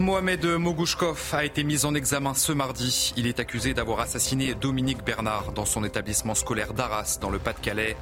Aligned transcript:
Mohamed 0.00 0.46
Mogouchkov 0.46 1.34
a 1.34 1.44
été 1.44 1.62
mis 1.62 1.84
en 1.84 1.94
examen 1.94 2.32
ce 2.32 2.52
mardi. 2.52 3.12
Il 3.18 3.26
est 3.26 3.38
accusé 3.38 3.74
d'avoir 3.74 4.00
assassiné 4.00 4.54
Dominique 4.54 5.04
Bernard 5.04 5.52
dans 5.52 5.66
son 5.66 5.84
établissement 5.84 6.34
scolaire 6.34 6.72
d'Arras, 6.72 7.18
dans 7.20 7.28
le 7.28 7.38
Pas-de-Calais. 7.38 7.98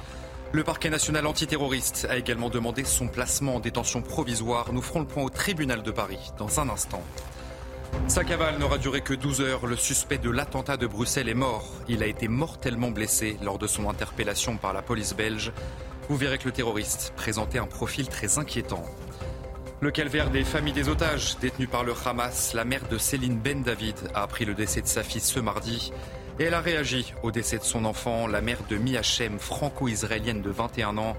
Le 0.53 0.63
parquet 0.63 0.89
national 0.89 1.27
antiterroriste 1.27 2.07
a 2.09 2.17
également 2.17 2.49
demandé 2.49 2.85
son 2.85 3.09
placement 3.09 3.55
en 3.55 3.59
détention 3.59 4.01
provisoire. 4.01 4.71
Nous 4.71 4.81
ferons 4.81 5.01
le 5.01 5.07
point 5.07 5.23
au 5.23 5.29
tribunal 5.29 5.83
de 5.83 5.91
Paris 5.91 6.31
dans 6.37 6.61
un 6.61 6.69
instant. 6.69 7.03
Sa 8.07 8.23
cavale 8.23 8.59
n'aura 8.59 8.77
duré 8.77 9.01
que 9.01 9.13
12 9.13 9.41
heures. 9.41 9.67
Le 9.67 9.75
suspect 9.75 10.19
de 10.19 10.29
l'attentat 10.29 10.77
de 10.77 10.87
Bruxelles 10.87 11.27
est 11.27 11.33
mort. 11.33 11.67
Il 11.89 12.01
a 12.01 12.07
été 12.07 12.29
mortellement 12.29 12.91
blessé 12.91 13.37
lors 13.43 13.57
de 13.57 13.67
son 13.67 13.89
interpellation 13.89 14.55
par 14.55 14.71
la 14.71 14.81
police 14.81 15.13
belge. 15.13 15.51
Vous 16.07 16.15
verrez 16.15 16.37
que 16.37 16.45
le 16.45 16.53
terroriste 16.53 17.11
présentait 17.17 17.59
un 17.59 17.67
profil 17.67 18.07
très 18.07 18.39
inquiétant. 18.39 18.85
Le 19.81 19.91
calvaire 19.91 20.29
des 20.29 20.43
familles 20.43 20.73
des 20.73 20.89
otages 20.89 21.37
détenus 21.39 21.69
par 21.69 21.85
le 21.85 21.93
Hamas, 22.05 22.53
la 22.53 22.65
mère 22.65 22.85
de 22.89 22.97
Céline 22.97 23.39
Ben 23.39 23.63
David 23.63 23.95
a 24.13 24.23
appris 24.23 24.43
le 24.43 24.53
décès 24.53 24.81
de 24.81 24.87
sa 24.87 25.03
fille 25.03 25.21
ce 25.21 25.39
mardi 25.39 25.93
et 26.37 26.43
elle 26.43 26.53
a 26.53 26.59
réagi 26.59 27.13
au 27.23 27.31
décès 27.31 27.59
de 27.59 27.63
son 27.63 27.85
enfant. 27.85 28.27
La 28.27 28.41
mère 28.41 28.57
de 28.69 28.77
Miachem, 28.77 29.39
franco-israélienne 29.39 30.41
de 30.41 30.49
21 30.49 30.97
ans, 30.97 31.15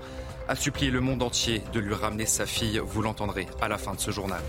a 0.47 0.57
supplié 0.57 0.91
le 0.91 1.01
monde 1.01 1.23
entier 1.23 1.62
de 1.73 1.81
lui 1.81 1.95
ramener 1.95 2.27
sa 2.27 2.45
fille. 2.45 2.83
Vous 2.84 3.01
l'entendrez 3.01 3.47
à 3.62 3.69
la 3.69 3.79
fin 3.79 3.95
de 3.95 4.01
ce 4.01 4.11
journal. 4.11 4.43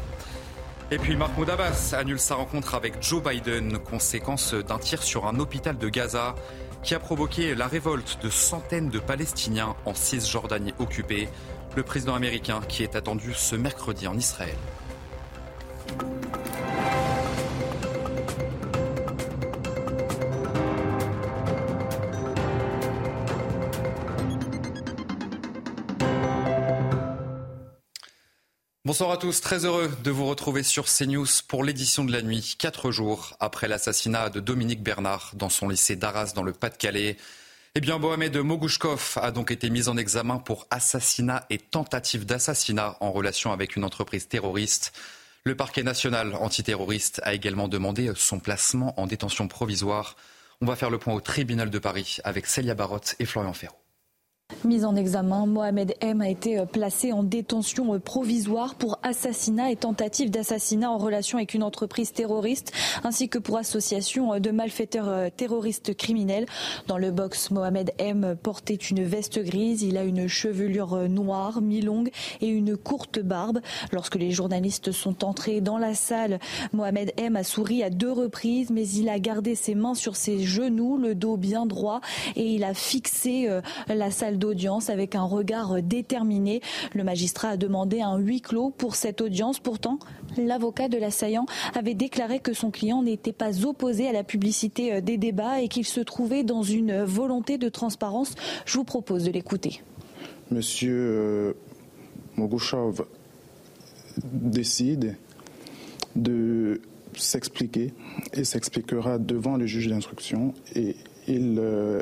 Et 0.92 0.98
puis 0.98 1.16
Mahmoud 1.16 1.50
Abbas 1.50 1.94
annule 1.98 2.20
sa 2.20 2.36
rencontre 2.36 2.76
avec 2.76 3.02
Joe 3.02 3.24
Biden, 3.24 3.78
conséquence 3.80 4.54
d'un 4.54 4.78
tir 4.78 5.04
sur 5.04 5.26
un 5.26 5.40
hôpital 5.40 5.78
de 5.78 5.88
Gaza 5.88 6.36
qui 6.84 6.96
a 6.96 7.00
provoqué 7.00 7.56
la 7.56 7.68
révolte 7.68 8.20
de 8.22 8.30
centaines 8.30 8.90
de 8.90 9.00
Palestiniens 9.00 9.78
en 9.86 9.94
Cisjordanie 9.94 10.74
occupée 10.80 11.30
le 11.76 11.84
président 11.84 12.16
américain 12.16 12.62
qui 12.68 12.84
est 12.84 12.96
attendu 12.96 13.34
ce 13.34 13.56
mercredi 13.56 14.08
en 14.08 14.18
Israël. 14.18 14.58
Bonsoir 28.84 29.12
à 29.12 29.18
tous, 29.18 29.40
très 29.40 29.64
heureux 29.64 29.90
de 30.04 30.12
vous 30.12 30.26
retrouver 30.26 30.64
sur 30.64 30.86
CNews 30.86 31.26
pour 31.48 31.64
l'édition 31.64 32.04
de 32.04 32.12
la 32.12 32.22
nuit, 32.22 32.56
quatre 32.60 32.92
jours 32.92 33.38
après 33.40 33.70
l'assassinat 33.70 34.30
de 34.30 34.42
Dominique 34.42 34.84
Bernard 34.84 35.32
dans 35.36 35.48
son 35.48 35.70
lycée 35.70 35.96
d'Arras 35.96 36.34
dans 36.36 36.44
le 36.44 36.52
Pas-de-Calais. 36.52 37.16
Eh 37.74 37.80
bien, 37.80 38.00
Mohamed 38.00 38.36
Mogouchkov 38.36 39.14
a 39.22 39.32
donc 39.32 39.50
été 39.50 39.70
mis 39.70 39.88
en 39.88 39.96
examen 39.96 40.40
pour 40.40 40.68
assassinat 40.72 41.46
et 41.50 41.58
tentative 41.58 42.26
d'assassinat 42.26 42.98
en 43.00 43.14
relation 43.14 43.54
avec 43.54 43.78
une 43.78 43.86
entreprise 43.86 44.28
terroriste. 44.28 44.92
Le 45.46 45.56
parquet 45.56 45.82
national 45.82 46.36
antiterroriste 46.36 47.22
a 47.24 47.34
également 47.34 47.70
demandé 47.70 48.12
son 48.14 48.42
placement 48.42 49.00
en 49.00 49.08
détention 49.08 49.48
provisoire. 49.48 50.18
On 50.60 50.66
va 50.66 50.76
faire 50.76 50.90
le 50.90 50.98
point 50.98 51.14
au 51.14 51.22
tribunal 51.22 51.70
de 51.70 51.80
Paris 51.80 52.18
avec 52.26 52.46
Célia 52.46 52.76
Barotte 52.76 53.16
et 53.20 53.26
Florian 53.26 53.54
Ferro. 53.54 53.81
Mis 54.64 54.86
en 54.86 54.96
examen, 54.96 55.48
Mohamed 55.48 55.96
M 56.02 56.22
a 56.22 56.30
été 56.30 56.60
euh, 56.60 56.66
placé 56.66 57.12
en 57.12 57.24
détention 57.24 57.96
euh, 57.96 58.00
provisoire 58.00 58.76
pour 58.76 59.00
assassinat 59.02 59.72
et 59.72 59.76
tentative 59.76 60.30
d'assassinat 60.30 60.92
en 60.92 61.00
relation 61.00 61.40
avec 61.40 61.56
une 61.56 61.64
entreprise 61.64 62.12
terroriste, 62.12 62.72
ainsi 63.04 63.28
que 63.28 63.40
pour 63.40 63.58
association 63.58 64.34
euh, 64.34 64.40
de 64.40 64.52
malfaiteurs 64.52 65.32
terroristes 65.32 65.96
criminels. 65.96 66.46
Dans 66.88 67.00
le 67.00 67.10
box, 67.10 67.50
Mohamed 67.50 67.92
M 67.98 68.36
portait 68.42 68.76
une 68.76 69.04
veste 69.04 69.40
grise, 69.40 69.82
il 69.82 69.98
a 69.98 70.04
une 70.04 70.28
chevelure 70.28 71.10
noire, 71.10 71.62
mi-longue 71.62 72.12
et 72.42 72.48
une 72.48 72.78
courte 72.78 73.20
barbe. 73.20 73.62
Lorsque 73.92 74.16
les 74.16 74.32
journalistes 74.32 74.92
sont 74.92 75.24
entrés 75.24 75.62
dans 75.62 75.78
la 75.78 75.96
salle, 75.96 76.40
Mohamed 76.74 77.14
M 77.18 77.36
a 77.36 77.44
souri 77.44 77.84
à 77.84 77.90
deux 77.90 78.12
reprises, 78.12 78.70
mais 78.70 78.88
il 78.88 79.10
a 79.10 79.20
gardé 79.20 79.56
ses 79.56 79.76
mains 79.76 79.96
sur 79.96 80.16
ses 80.16 80.44
genoux, 80.44 80.98
le 80.98 81.16
dos 81.16 81.38
bien 81.38 81.66
droit, 81.66 82.02
et 82.36 82.46
il 82.46 82.64
a 82.64 82.74
fixé 82.74 83.50
la 83.88 84.12
salle 84.12 84.38
d'audience 84.42 84.90
avec 84.90 85.16
un 85.16 85.24
regard 85.24 85.82
déterminé. 85.82 86.60
Le 86.94 87.06
magistrat 87.06 87.50
a 87.50 87.58
demandé 87.58 88.02
un 88.02 88.18
huis 88.18 88.42
clos 88.42 88.72
pour 88.72 88.96
cette 88.96 89.22
audience. 89.22 89.60
Pourtant, 89.60 90.00
l'avocat 90.38 90.90
de 90.90 90.98
l'assaillant 90.98 91.46
avait 91.76 91.94
déclaré 91.94 92.40
que 92.40 92.52
son 92.52 92.72
client 92.72 93.04
n'était 93.04 93.32
pas 93.32 93.66
opposé 93.66 94.10
à 94.10 94.12
la 94.12 94.24
publicité 94.24 95.02
des 95.02 95.18
débats 95.18 95.62
et 95.62 95.70
qu'il 95.70 95.86
se 95.86 96.02
trouvait 96.02 96.44
dans 96.44 96.64
une 96.64 97.04
volonté 97.04 97.58
de 97.58 97.70
transparence. 97.70 98.36
Je 98.66 98.78
vous 98.78 98.84
propose 98.84 99.24
de 99.24 99.32
l'écouter. 99.32 99.82
Monsieur 100.50 100.98
euh, 100.98 101.54
Mogouchov 102.36 103.06
décide 104.24 105.16
de 106.16 106.82
s'expliquer 107.16 107.94
et 108.34 108.44
s'expliquera 108.44 109.18
devant 109.18 109.58
le 109.58 109.66
juge 109.66 109.88
d'instruction 109.88 110.54
et 110.76 110.96
il 111.28 111.58
euh, 111.60 112.02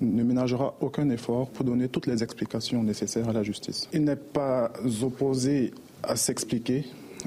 ne 0.00 0.22
ménagera 0.22 0.74
aucun 0.80 1.08
effort 1.10 1.48
pour 1.48 1.64
donner 1.64 1.88
toutes 1.88 2.06
les 2.06 2.22
explications 2.22 2.82
nécessaires 2.82 3.28
à 3.28 3.32
la 3.32 3.42
justice. 3.42 3.88
Il 3.92 4.04
n'est 4.04 4.16
pas 4.16 4.72
opposé 5.02 5.72
à 6.02 6.16
s'expliquer. 6.16 6.84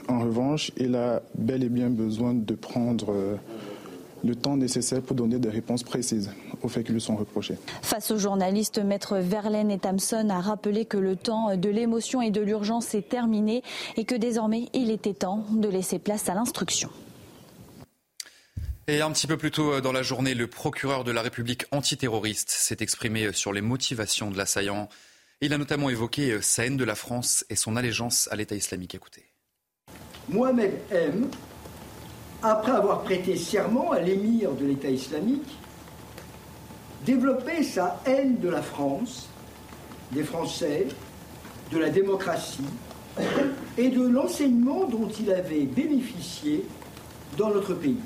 En 0.08 0.20
revanche, 0.20 0.72
il 0.78 0.96
a 0.96 1.22
bel 1.36 1.64
et 1.64 1.70
bien 1.70 1.90
besoin 1.90 2.34
de 2.34 2.54
prendre 2.56 3.12
euh, 3.12 3.36
le 4.24 4.36
temps 4.36 4.56
nécessaire 4.56 5.02
pour 5.02 5.16
donner 5.16 5.40
des 5.40 5.50
réponses 5.50 5.84
précises 5.84 6.32
aux 6.62 6.68
faits 6.68 6.86
qui 6.86 6.94
lui 6.94 7.02
sont 7.02 7.16
reprochés. 7.16 7.58
Face 7.82 8.12
aux 8.12 8.18
journalistes, 8.18 8.80
Maître 8.80 9.18
Verlaine 9.18 9.72
et 9.72 9.80
Tamson 9.80 10.30
a 10.30 10.40
rappelé 10.40 10.86
que 10.86 10.98
le 10.98 11.16
temps 11.16 11.58
de 11.58 11.70
l'émotion 11.70 12.22
et 12.22 12.32
de 12.32 12.42
l'urgence 12.42 12.94
est 12.94 13.08
terminé 13.10 13.64
et 13.98 14.06
que 14.06 14.16
désormais 14.16 14.68
il 14.74 14.92
était 14.92 15.14
temps 15.14 15.46
de 15.52 15.68
laisser 15.68 16.00
place 16.00 16.30
à 16.30 16.36
l'instruction. 16.36 16.90
Et 18.88 19.02
un 19.02 19.12
petit 19.12 19.28
peu 19.28 19.38
plus 19.38 19.52
tôt 19.52 19.80
dans 19.80 19.92
la 19.92 20.02
journée, 20.02 20.34
le 20.34 20.48
procureur 20.48 21.04
de 21.04 21.12
la 21.12 21.22
République 21.22 21.66
antiterroriste 21.72 22.50
s'est 22.50 22.78
exprimé 22.80 23.32
sur 23.32 23.54
les 23.54 23.62
motivations 23.62 24.32
de 24.32 24.38
l'assaillant. 24.38 24.90
Il 25.40 25.54
a 25.54 25.60
notamment 25.60 25.90
évoqué 25.90 26.32
euh, 26.32 26.42
sa 26.42 26.66
haine 26.66 26.78
de 26.78 26.84
la 26.84 26.96
France 26.96 27.46
et 27.50 27.56
son 27.56 27.76
allégeance 27.76 28.28
à 28.32 28.36
l'État 28.36 28.56
islamique. 28.56 28.96
Écoutez. 28.96 29.26
Mohamed 30.30 30.74
M, 30.92 31.30
après 32.42 32.72
avoir 32.72 33.04
prêté 33.04 33.38
serment 33.38 33.92
à 33.92 34.00
l'émir 34.00 34.52
de 34.54 34.66
l'État 34.66 34.90
islamique, 34.90 35.58
développait 37.06 37.64
sa 37.64 38.02
haine 38.06 38.40
de 38.40 38.50
la 38.50 38.64
France, 38.64 39.30
des 40.12 40.24
Français, 40.24 40.88
de 41.72 41.78
la 41.78 41.90
démocratie 41.90 42.66
et 43.78 43.90
de 43.90 44.02
l'enseignement 44.02 44.86
dont 44.86 45.08
il 45.08 45.32
avait 45.32 45.66
bénéficié 45.66 46.66
dans 47.38 47.50
notre 47.50 47.76
pays. 47.76 47.98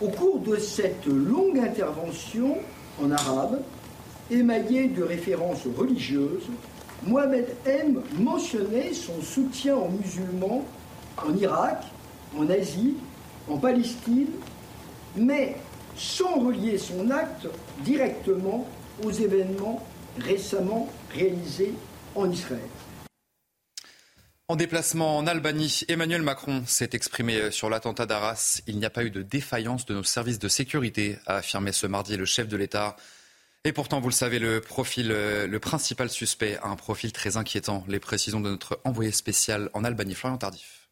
Au 0.00 0.08
cours 0.08 0.38
de 0.38 0.56
cette 0.56 1.06
longue 1.06 1.58
intervention 1.58 2.56
en 3.02 3.10
arabe, 3.10 3.60
émaillée 4.30 4.86
de 4.86 5.02
références 5.02 5.64
religieuses, 5.76 6.46
Mohamed 7.04 7.48
M 7.66 8.00
mentionnait 8.16 8.92
son 8.92 9.20
soutien 9.20 9.76
aux 9.76 9.88
musulmans 9.88 10.64
en 11.16 11.34
Irak, 11.34 11.82
en 12.38 12.48
Asie, 12.48 12.94
en 13.48 13.58
Palestine, 13.58 14.28
mais 15.16 15.56
sans 15.96 16.46
relier 16.46 16.78
son 16.78 17.10
acte 17.10 17.48
directement 17.84 18.66
aux 19.04 19.10
événements 19.10 19.82
récemment 20.20 20.88
réalisés 21.12 21.74
en 22.14 22.30
Israël. 22.30 22.60
En 24.50 24.56
déplacement 24.56 25.18
en 25.18 25.26
Albanie, 25.26 25.82
Emmanuel 25.88 26.22
Macron 26.22 26.62
s'est 26.66 26.88
exprimé 26.94 27.50
sur 27.50 27.68
l'attentat 27.68 28.06
d'Arras. 28.06 28.62
Il 28.66 28.78
n'y 28.78 28.86
a 28.86 28.90
pas 28.90 29.04
eu 29.04 29.10
de 29.10 29.20
défaillance 29.20 29.84
de 29.84 29.92
nos 29.92 30.02
services 30.02 30.38
de 30.38 30.48
sécurité, 30.48 31.18
a 31.26 31.36
affirmé 31.36 31.70
ce 31.70 31.86
mardi 31.86 32.16
le 32.16 32.24
chef 32.24 32.48
de 32.48 32.56
l'État. 32.56 32.96
Et 33.64 33.72
pourtant, 33.72 34.00
vous 34.00 34.08
le 34.08 34.14
savez, 34.14 34.38
le 34.38 34.62
profil, 34.62 35.08
le 35.08 35.58
principal 35.58 36.08
suspect 36.08 36.56
a 36.62 36.68
un 36.68 36.76
profil 36.76 37.12
très 37.12 37.36
inquiétant. 37.36 37.84
Les 37.88 38.00
précisions 38.00 38.40
de 38.40 38.48
notre 38.48 38.80
envoyé 38.84 39.12
spécial 39.12 39.68
en 39.74 39.84
Albanie, 39.84 40.14
Florian 40.14 40.38
Tardif. 40.38 40.87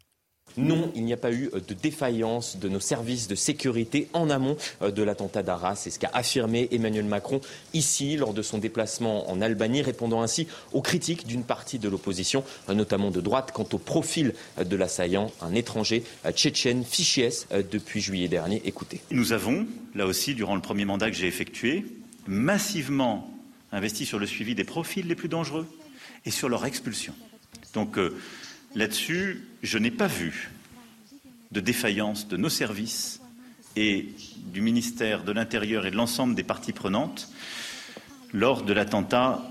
Non, 0.57 0.91
il 0.95 1.05
n'y 1.05 1.13
a 1.13 1.17
pas 1.17 1.33
eu 1.33 1.51
de 1.53 1.75
défaillance 1.75 2.59
de 2.59 2.69
nos 2.69 2.81
services 2.81 3.29
de 3.29 3.35
sécurité 3.35 4.09
en 4.13 4.31
amont 4.31 4.57
de 4.81 5.03
l'attentat 5.03 5.43
d'Arras. 5.43 5.77
C'est 5.77 5.91
ce 5.91 5.99
qu'a 5.99 6.11
affirmé 6.13 6.69
Emmanuel 6.71 7.05
Macron 7.05 7.41
ici 7.75 8.17
lors 8.17 8.35
de 8.35 8.43
son 8.43 8.59
déplacement 8.59 9.31
en 9.31 9.41
Albanie, 9.41 9.83
répondant 9.83 10.23
ainsi 10.23 10.47
aux 10.73 10.83
critiques 10.83 11.27
d'une 11.27 11.45
partie 11.45 11.79
de 11.79 11.89
l'opposition, 11.89 12.45
notamment 12.69 13.11
de 13.11 13.21
droite, 13.21 13.51
quant 13.53 13.69
au 13.73 13.79
profil 13.79 14.35
de 14.63 14.77
l'assaillant, 14.77 15.31
un 15.41 15.55
étranger 15.55 16.05
tchétchène, 16.31 16.85
fiché 16.85 17.29
depuis 17.73 18.01
juillet 18.01 18.29
dernier. 18.29 18.63
Écoutez. 18.65 19.01
Nous 19.11 19.33
avons, 19.33 19.67
là 19.95 20.07
aussi, 20.07 20.35
durant 20.35 20.55
le 20.55 20.61
premier 20.61 20.85
mandat 20.85 21.11
que 21.11 21.17
j'ai 21.17 21.27
effectué, 21.27 21.85
massivement 22.27 23.31
investi 23.73 24.07
sur 24.07 24.19
le 24.19 24.27
suivi 24.27 24.55
des 24.55 24.65
profils 24.65 25.07
les 25.07 25.15
plus 25.15 25.29
dangereux 25.29 25.67
et 26.25 26.31
sur 26.31 26.49
leur 26.49 26.65
expulsion. 26.65 27.15
Donc 27.75 27.99
euh, 27.99 28.17
là-dessus, 28.75 29.49
je 29.67 29.79
n'ai 29.79 29.91
pas 29.91 30.07
vu 30.07 30.51
de 31.51 31.61
défaillance 31.61 32.29
de 32.29 32.37
nos 32.37 32.49
services 32.49 33.21
et 33.75 34.09
du 34.47 34.61
ministère 34.61 35.25
de 35.25 35.33
l'Intérieur 35.33 35.87
et 35.87 35.91
de 35.91 35.97
l'ensemble 35.97 36.37
des 36.37 36.45
parties 36.45 36.73
prenantes 36.73 37.29
lors 38.33 38.63
de 38.63 38.73
l'attentat 38.73 39.43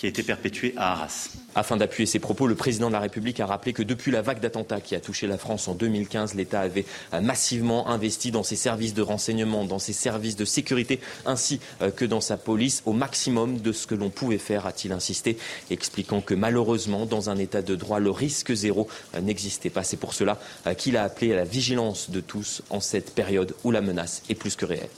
qui 0.00 0.06
a 0.06 0.08
été 0.08 0.22
perpétué 0.22 0.72
à 0.78 0.92
Arras. 0.92 1.28
Afin 1.54 1.76
d'appuyer 1.76 2.06
ses 2.06 2.20
propos, 2.20 2.46
le 2.46 2.54
président 2.54 2.88
de 2.88 2.94
la 2.94 3.00
République 3.00 3.38
a 3.38 3.44
rappelé 3.44 3.74
que 3.74 3.82
depuis 3.82 4.10
la 4.10 4.22
vague 4.22 4.40
d'attentats 4.40 4.80
qui 4.80 4.94
a 4.94 5.00
touché 5.00 5.26
la 5.26 5.36
France 5.36 5.68
en 5.68 5.74
2015, 5.74 6.36
l'État 6.36 6.62
avait 6.62 6.86
euh, 7.12 7.20
massivement 7.20 7.86
investi 7.86 8.30
dans 8.30 8.42
ses 8.42 8.56
services 8.56 8.94
de 8.94 9.02
renseignement, 9.02 9.66
dans 9.66 9.78
ses 9.78 9.92
services 9.92 10.36
de 10.36 10.46
sécurité, 10.46 11.00
ainsi 11.26 11.60
euh, 11.82 11.90
que 11.90 12.06
dans 12.06 12.22
sa 12.22 12.38
police, 12.38 12.82
au 12.86 12.94
maximum 12.94 13.58
de 13.58 13.72
ce 13.72 13.86
que 13.86 13.94
l'on 13.94 14.08
pouvait 14.08 14.38
faire, 14.38 14.64
a-t-il 14.64 14.92
insisté, 14.92 15.36
expliquant 15.70 16.22
que 16.22 16.32
malheureusement, 16.32 17.04
dans 17.04 17.28
un 17.28 17.36
État 17.36 17.60
de 17.60 17.76
droit, 17.76 18.00
le 18.00 18.10
risque 18.10 18.54
zéro 18.54 18.88
euh, 19.14 19.20
n'existait 19.20 19.68
pas. 19.68 19.84
C'est 19.84 19.98
pour 19.98 20.14
cela 20.14 20.38
qu'il 20.78 20.96
a 20.96 21.02
appelé 21.02 21.34
à 21.34 21.36
la 21.36 21.44
vigilance 21.44 22.08
de 22.08 22.20
tous 22.20 22.62
en 22.70 22.80
cette 22.80 23.14
période 23.14 23.54
où 23.64 23.70
la 23.70 23.82
menace 23.82 24.22
est 24.30 24.34
plus 24.34 24.56
que 24.56 24.64
réelle. 24.64 24.88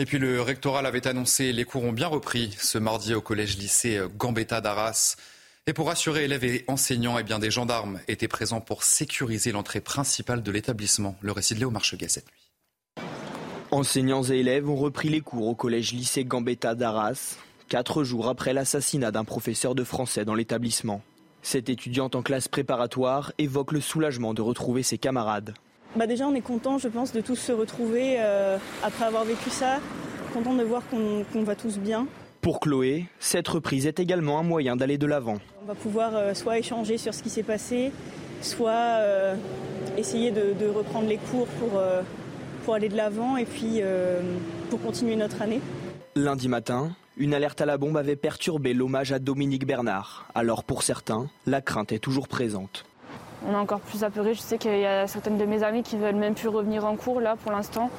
Et 0.00 0.04
puis 0.04 0.18
le 0.18 0.40
rectoral 0.40 0.86
avait 0.86 1.08
annoncé 1.08 1.52
les 1.52 1.64
cours 1.64 1.82
ont 1.82 1.92
bien 1.92 2.06
repris 2.06 2.54
ce 2.56 2.78
mardi 2.78 3.14
au 3.14 3.20
collège-lycée 3.20 4.00
Gambetta 4.16 4.60
d'Arras. 4.60 5.16
Et 5.66 5.72
pour 5.72 5.88
rassurer 5.88 6.24
élèves 6.24 6.44
et 6.44 6.64
enseignants, 6.68 7.18
eh 7.18 7.24
bien, 7.24 7.40
des 7.40 7.50
gendarmes 7.50 7.98
étaient 8.06 8.28
présents 8.28 8.60
pour 8.60 8.84
sécuriser 8.84 9.50
l'entrée 9.50 9.80
principale 9.80 10.44
de 10.44 10.52
l'établissement. 10.52 11.16
Le 11.20 11.32
récit 11.32 11.54
de 11.54 11.58
Léo 11.58 11.70
Marcheguet 11.70 12.06
cette 12.06 12.26
nuit. 12.26 13.04
Enseignants 13.72 14.22
et 14.22 14.36
élèves 14.36 14.70
ont 14.70 14.76
repris 14.76 15.08
les 15.08 15.20
cours 15.20 15.48
au 15.48 15.56
collège-lycée 15.56 16.24
Gambetta 16.24 16.76
d'Arras, 16.76 17.36
quatre 17.68 18.04
jours 18.04 18.28
après 18.28 18.52
l'assassinat 18.52 19.10
d'un 19.10 19.24
professeur 19.24 19.74
de 19.74 19.82
français 19.82 20.24
dans 20.24 20.34
l'établissement. 20.34 21.02
Cette 21.42 21.68
étudiante 21.68 22.14
en 22.14 22.22
classe 22.22 22.46
préparatoire 22.46 23.32
évoque 23.36 23.72
le 23.72 23.80
soulagement 23.80 24.32
de 24.32 24.42
retrouver 24.42 24.84
ses 24.84 24.96
camarades. 24.96 25.54
Bah 25.96 26.06
déjà, 26.06 26.26
on 26.26 26.34
est 26.34 26.42
content, 26.42 26.78
je 26.78 26.88
pense, 26.88 27.12
de 27.12 27.20
tous 27.20 27.36
se 27.36 27.52
retrouver 27.52 28.16
euh, 28.18 28.58
après 28.82 29.06
avoir 29.06 29.24
vécu 29.24 29.48
ça. 29.50 29.80
Content 30.34 30.54
de 30.54 30.62
voir 30.62 30.82
qu'on 30.90 31.42
va 31.42 31.54
tous 31.54 31.78
bien. 31.78 32.06
Pour 32.42 32.60
Chloé, 32.60 33.06
cette 33.18 33.48
reprise 33.48 33.86
est 33.86 33.98
également 33.98 34.38
un 34.38 34.42
moyen 34.42 34.76
d'aller 34.76 34.98
de 34.98 35.06
l'avant. 35.06 35.38
On 35.62 35.66
va 35.66 35.74
pouvoir 35.74 36.14
euh, 36.14 36.34
soit 36.34 36.58
échanger 36.58 36.98
sur 36.98 37.14
ce 37.14 37.22
qui 37.22 37.30
s'est 37.30 37.42
passé, 37.42 37.90
soit 38.42 38.70
euh, 38.70 39.34
essayer 39.96 40.30
de, 40.30 40.52
de, 40.58 40.66
reprendre 40.68 41.08
les 41.08 41.16
cours 41.16 41.46
pour, 41.58 41.80
pour 42.64 42.74
aller 42.74 42.90
de 42.90 42.96
l'avant 42.96 43.36
et 43.36 43.46
puis 43.46 43.80
pour 44.70 44.80
continuer 44.82 45.16
notre 45.16 45.42
année. 45.42 45.60
Lundi 46.14 46.48
matin, 46.48 46.92
une 47.16 47.34
alerte 47.34 47.60
à 47.60 47.66
la 47.66 47.78
bombe 47.78 47.96
avait 47.96 48.14
perturbé 48.14 48.74
l'hommage 48.74 49.10
à 49.10 49.18
Dominique 49.18 49.66
Bernard. 49.66 50.28
Alors 50.34 50.62
pour 50.64 50.82
certains, 50.82 51.28
la 51.46 51.60
crainte 51.60 51.92
est 51.92 51.98
toujours 51.98 52.28
présente 52.28 52.84
on 53.46 53.52
est 53.52 53.56
encore 53.56 53.80
plus 53.80 54.04
apeuré. 54.04 54.34
Je 54.34 54.40
sais 54.40 54.58
qu'il 54.58 54.78
y 54.78 54.86
a 54.86 55.06
certaines 55.06 55.38
de 55.38 55.44
mes 55.44 55.62
amies 55.62 55.82
qui 55.82 55.96
veulent 55.96 56.16
même 56.16 56.34
plus 56.34 56.48
revenir 56.48 56.84
en 56.84 56.96
cours 56.96 57.20
là 57.20 57.36
pour 57.36 57.52
l'instant 57.52 57.90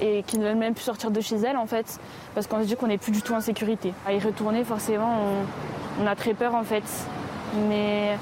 et 0.00 0.22
qui 0.26 0.38
ne 0.38 0.44
veulent 0.44 0.56
même 0.56 0.74
plus 0.74 0.84
sortir 0.84 1.10
de 1.10 1.20
chez 1.20 1.36
elles 1.36 1.56
en 1.56 1.66
fait 1.66 1.98
parce 2.34 2.46
qu'on 2.46 2.60
se 2.62 2.66
dit 2.66 2.76
qu'on 2.76 2.88
n'est 2.88 2.98
plus 2.98 3.12
du 3.12 3.22
tout 3.22 3.32
en 3.32 3.40
sécurité. 3.40 3.92
À 4.06 4.12
y 4.12 4.18
retourner 4.18 4.64
forcément 4.64 5.18
on, 6.00 6.06
a 6.06 6.14
très 6.14 6.34
peur 6.34 6.54
en 6.54 6.64
fait 6.64 6.84
mais 7.68 8.18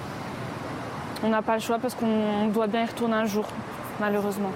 on 1.24 1.30
n'a 1.30 1.42
pas 1.42 1.54
le 1.54 1.60
choix 1.60 1.78
parce 1.78 1.94
qu'on 1.94 2.48
doit 2.48 2.66
bien 2.66 2.84
y 2.84 2.86
retourner 2.86 3.14
un 3.14 3.26
jour 3.26 3.46
malheureusement. 4.00 4.52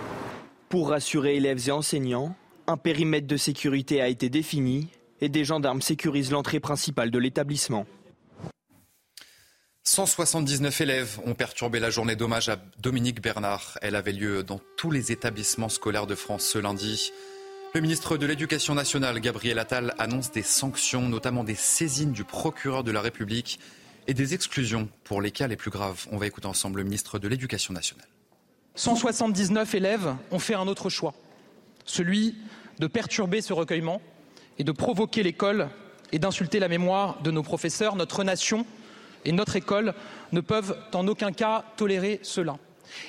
Pour 0.69 0.91
rassurer 0.91 1.37
élèves 1.37 1.69
et 1.69 1.73
enseignants, 1.73 2.35
un 2.67 2.77
périmètre 2.77 3.27
de 3.27 3.37
sécurité 3.37 4.01
a 4.01 4.09
été 4.09 4.29
défini 4.29 4.89
et 5.21 5.29
des 5.29 5.45
gendarmes 5.45 5.81
sécurisent 5.81 6.31
l'entrée 6.31 6.61
principale 6.61 7.11
de 7.11 7.19
l'établissement. 7.19 7.87
179 9.89 10.83
élèves 10.83 11.19
ont 11.25 11.33
perturbé 11.33 11.81
la 11.81 11.89
journée 11.89 12.15
d'hommage 12.15 12.51
à 12.51 12.59
Dominique 12.79 13.23
Bernard. 13.23 13.79
Elle 13.81 13.97
avait 13.97 14.13
lieu 14.13 14.43
dans 14.43 14.61
tous 14.77 14.91
les 14.91 15.13
établissements 15.13 15.71
scolaires 15.71 16.07
de 16.07 16.15
France 16.15 16.45
ce 16.45 16.59
lundi. 16.59 17.11
Le 17.75 17.81
ministre 17.81 18.19
de 18.19 18.27
l'Éducation 18.27 18.75
nationale, 18.75 19.19
Gabriel 19.19 19.59
Attal, 19.59 19.95
annonce 19.99 20.31
des 20.31 20.43
sanctions, 20.43 21.09
notamment 21.09 21.43
des 21.43 21.55
saisines 21.55 22.13
du 22.13 22.23
procureur 22.25 22.85
de 22.85 22.91
la 22.91 23.01
République 23.01 23.61
et 24.07 24.13
des 24.13 24.35
exclusions 24.35 24.91
pour 25.05 25.23
les 25.23 25.31
cas 25.31 25.47
les 25.47 25.57
plus 25.57 25.71
graves. 25.71 26.07
On 26.13 26.19
va 26.19 26.27
écouter 26.27 26.49
ensemble 26.49 26.81
le 26.81 26.85
ministre 26.85 27.19
de 27.19 27.27
l'Éducation 27.27 27.73
nationale. 27.73 28.09
179 28.75 29.75
élèves 29.75 30.15
ont 30.31 30.39
fait 30.39 30.55
un 30.55 30.69
autre 30.69 30.91
choix, 30.91 31.15
celui 31.87 32.37
de 32.79 32.89
perturber 32.89 33.41
ce 33.41 33.55
recueillement 33.55 34.03
et 34.59 34.65
de 34.65 34.73
provoquer 34.73 35.23
l'école 35.23 35.71
et 36.13 36.19
d'insulter 36.19 36.59
la 36.59 36.69
mémoire 36.69 37.23
de 37.23 37.31
nos 37.31 37.43
professeurs, 37.43 37.97
notre 37.97 38.23
nation 38.23 38.67
et 39.25 39.33
notre 39.33 39.57
école 39.57 39.95
ne 40.33 40.41
peuvent 40.41 40.77
en 40.95 41.07
aucun 41.09 41.33
cas 41.33 41.65
tolérer 41.77 42.21
cela. 42.23 42.57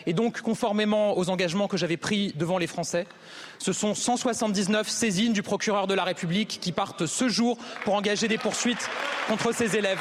Et 0.06 0.14
donc, 0.14 0.42
conformément 0.42 1.18
aux 1.18 1.30
engagements 1.30 1.68
que 1.68 1.78
j'avais 1.78 1.98
pris 1.98 2.34
devant 2.36 2.58
les 2.58 2.68
Français, 2.68 3.08
ce 3.60 3.74
sont 3.74 3.96
179 3.96 4.88
saisines 4.90 5.34
du 5.34 5.44
procureur 5.44 5.88
de 5.88 5.94
la 5.94 6.04
République 6.04 6.60
qui 6.62 6.72
partent 6.72 7.06
ce 7.06 7.30
jour 7.30 7.58
pour 7.84 7.96
engager 7.96 8.28
des 8.28 8.38
poursuites 8.38 8.90
contre 9.28 9.54
ces 9.54 9.78
élèves. 9.78 10.00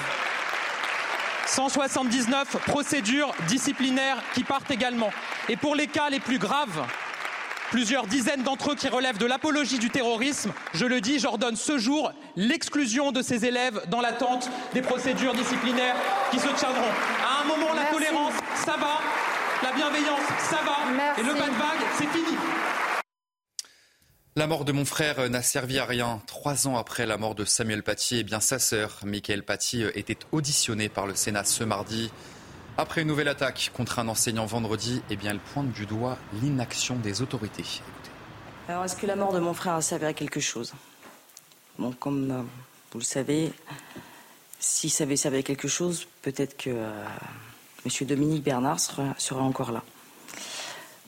179 1.47 2.59
procédures 2.67 3.33
disciplinaires 3.49 4.19
qui 4.35 4.45
partent 4.45 4.71
également. 4.71 5.11
Et 5.49 5.57
pour 5.57 5.75
les 5.75 5.87
cas 5.87 6.11
les 6.11 6.21
plus 6.21 6.39
graves, 6.39 6.85
plusieurs 7.71 8.07
dizaines 8.07 8.43
d'entre 8.43 8.73
eux 8.73 8.75
qui 8.75 8.89
relèvent 8.89 9.19
de 9.19 9.27
l'apologie 9.27 9.79
du 9.79 9.91
terrorisme. 9.91 10.53
Je 10.75 10.87
le 10.87 11.01
dis, 11.01 11.19
j'ordonne 11.19 11.57
ce 11.57 11.79
jour 11.79 12.13
l'exclusion 12.37 13.13
de 13.13 13.23
ces 13.23 13.45
élèves 13.45 13.81
dans 13.89 14.01
l'attente 14.01 14.51
des 14.75 14.83
procédures 14.83 15.35
disciplinaires 15.35 15.97
qui 16.31 16.39
se 16.39 16.49
tiendront. 16.49 16.93
À 17.27 17.43
un 17.43 17.47
moment, 17.47 17.75
la 17.75 17.85
tolérance, 17.87 18.35
ça 18.65 18.77
va. 18.77 19.01
La 19.63 19.73
bienveillance, 19.73 20.21
ça 20.51 20.59
va. 20.65 21.21
Et 21.21 21.23
le 21.23 21.33
bas 21.33 21.47
de 21.47 21.59
vague, 21.59 21.87
c'est 21.97 22.07
fini. 22.07 22.37
La 24.37 24.47
mort 24.47 24.65
de 24.65 24.71
mon 24.71 24.85
frère 24.85 25.29
n'a 25.29 25.43
servi 25.43 25.81
à 25.81 25.85
rien. 25.85 26.23
Trois 26.29 26.69
ans 26.69 26.77
après 26.77 27.07
la 27.07 27.19
mort 27.19 27.35
de 27.35 27.45
Samuel 27.45 27.83
Paty, 27.83 28.19
eh 28.19 28.23
bien 28.23 28.39
sa 28.39 28.61
sœur, 28.61 29.01
Michael 29.03 29.43
Paty, 29.43 29.83
était 29.95 30.19
auditionnée 30.31 30.89
par 30.89 31.07
le 31.09 31.17
Sénat 31.17 31.43
ce 31.43 31.65
mardi. 31.65 32.13
Après 32.81 33.03
une 33.03 33.09
nouvelle 33.09 33.27
attaque 33.27 33.73
contre 33.75 33.99
un 33.99 34.07
enseignant 34.07 34.47
vendredi, 34.47 35.03
eh 35.11 35.17
bien, 35.17 35.33
elle 35.33 35.41
pointe 35.41 35.73
du 35.73 35.85
doigt 35.85 36.17
l'inaction 36.41 36.95
des 36.95 37.23
autorités. 37.23 37.65
Alors, 38.69 38.85
est-ce 38.85 38.95
que 38.95 39.05
la 39.05 39.17
mort 39.17 39.33
de 39.33 39.41
mon 39.41 39.53
frère 39.53 39.75
a 39.75 39.83
servi 39.83 40.05
à 40.05 40.13
quelque 40.13 40.39
chose? 40.39 40.73
Bon, 41.77 41.91
comme 41.91 42.31
euh, 42.31 42.43
vous 42.93 43.01
le 43.01 43.05
savez, 43.05 43.53
si 44.61 44.91
ça 44.91 45.03
avait 45.03 45.17
servi 45.17 45.39
à 45.39 45.43
quelque 45.43 45.67
chose, 45.67 46.07
peut-être 46.23 46.57
que 46.57 46.71
euh, 46.71 47.05
M. 47.85 48.07
Dominique 48.07 48.45
Bernard 48.45 48.79
serait, 48.79 49.41
encore 49.41 49.73
là. 49.73 49.83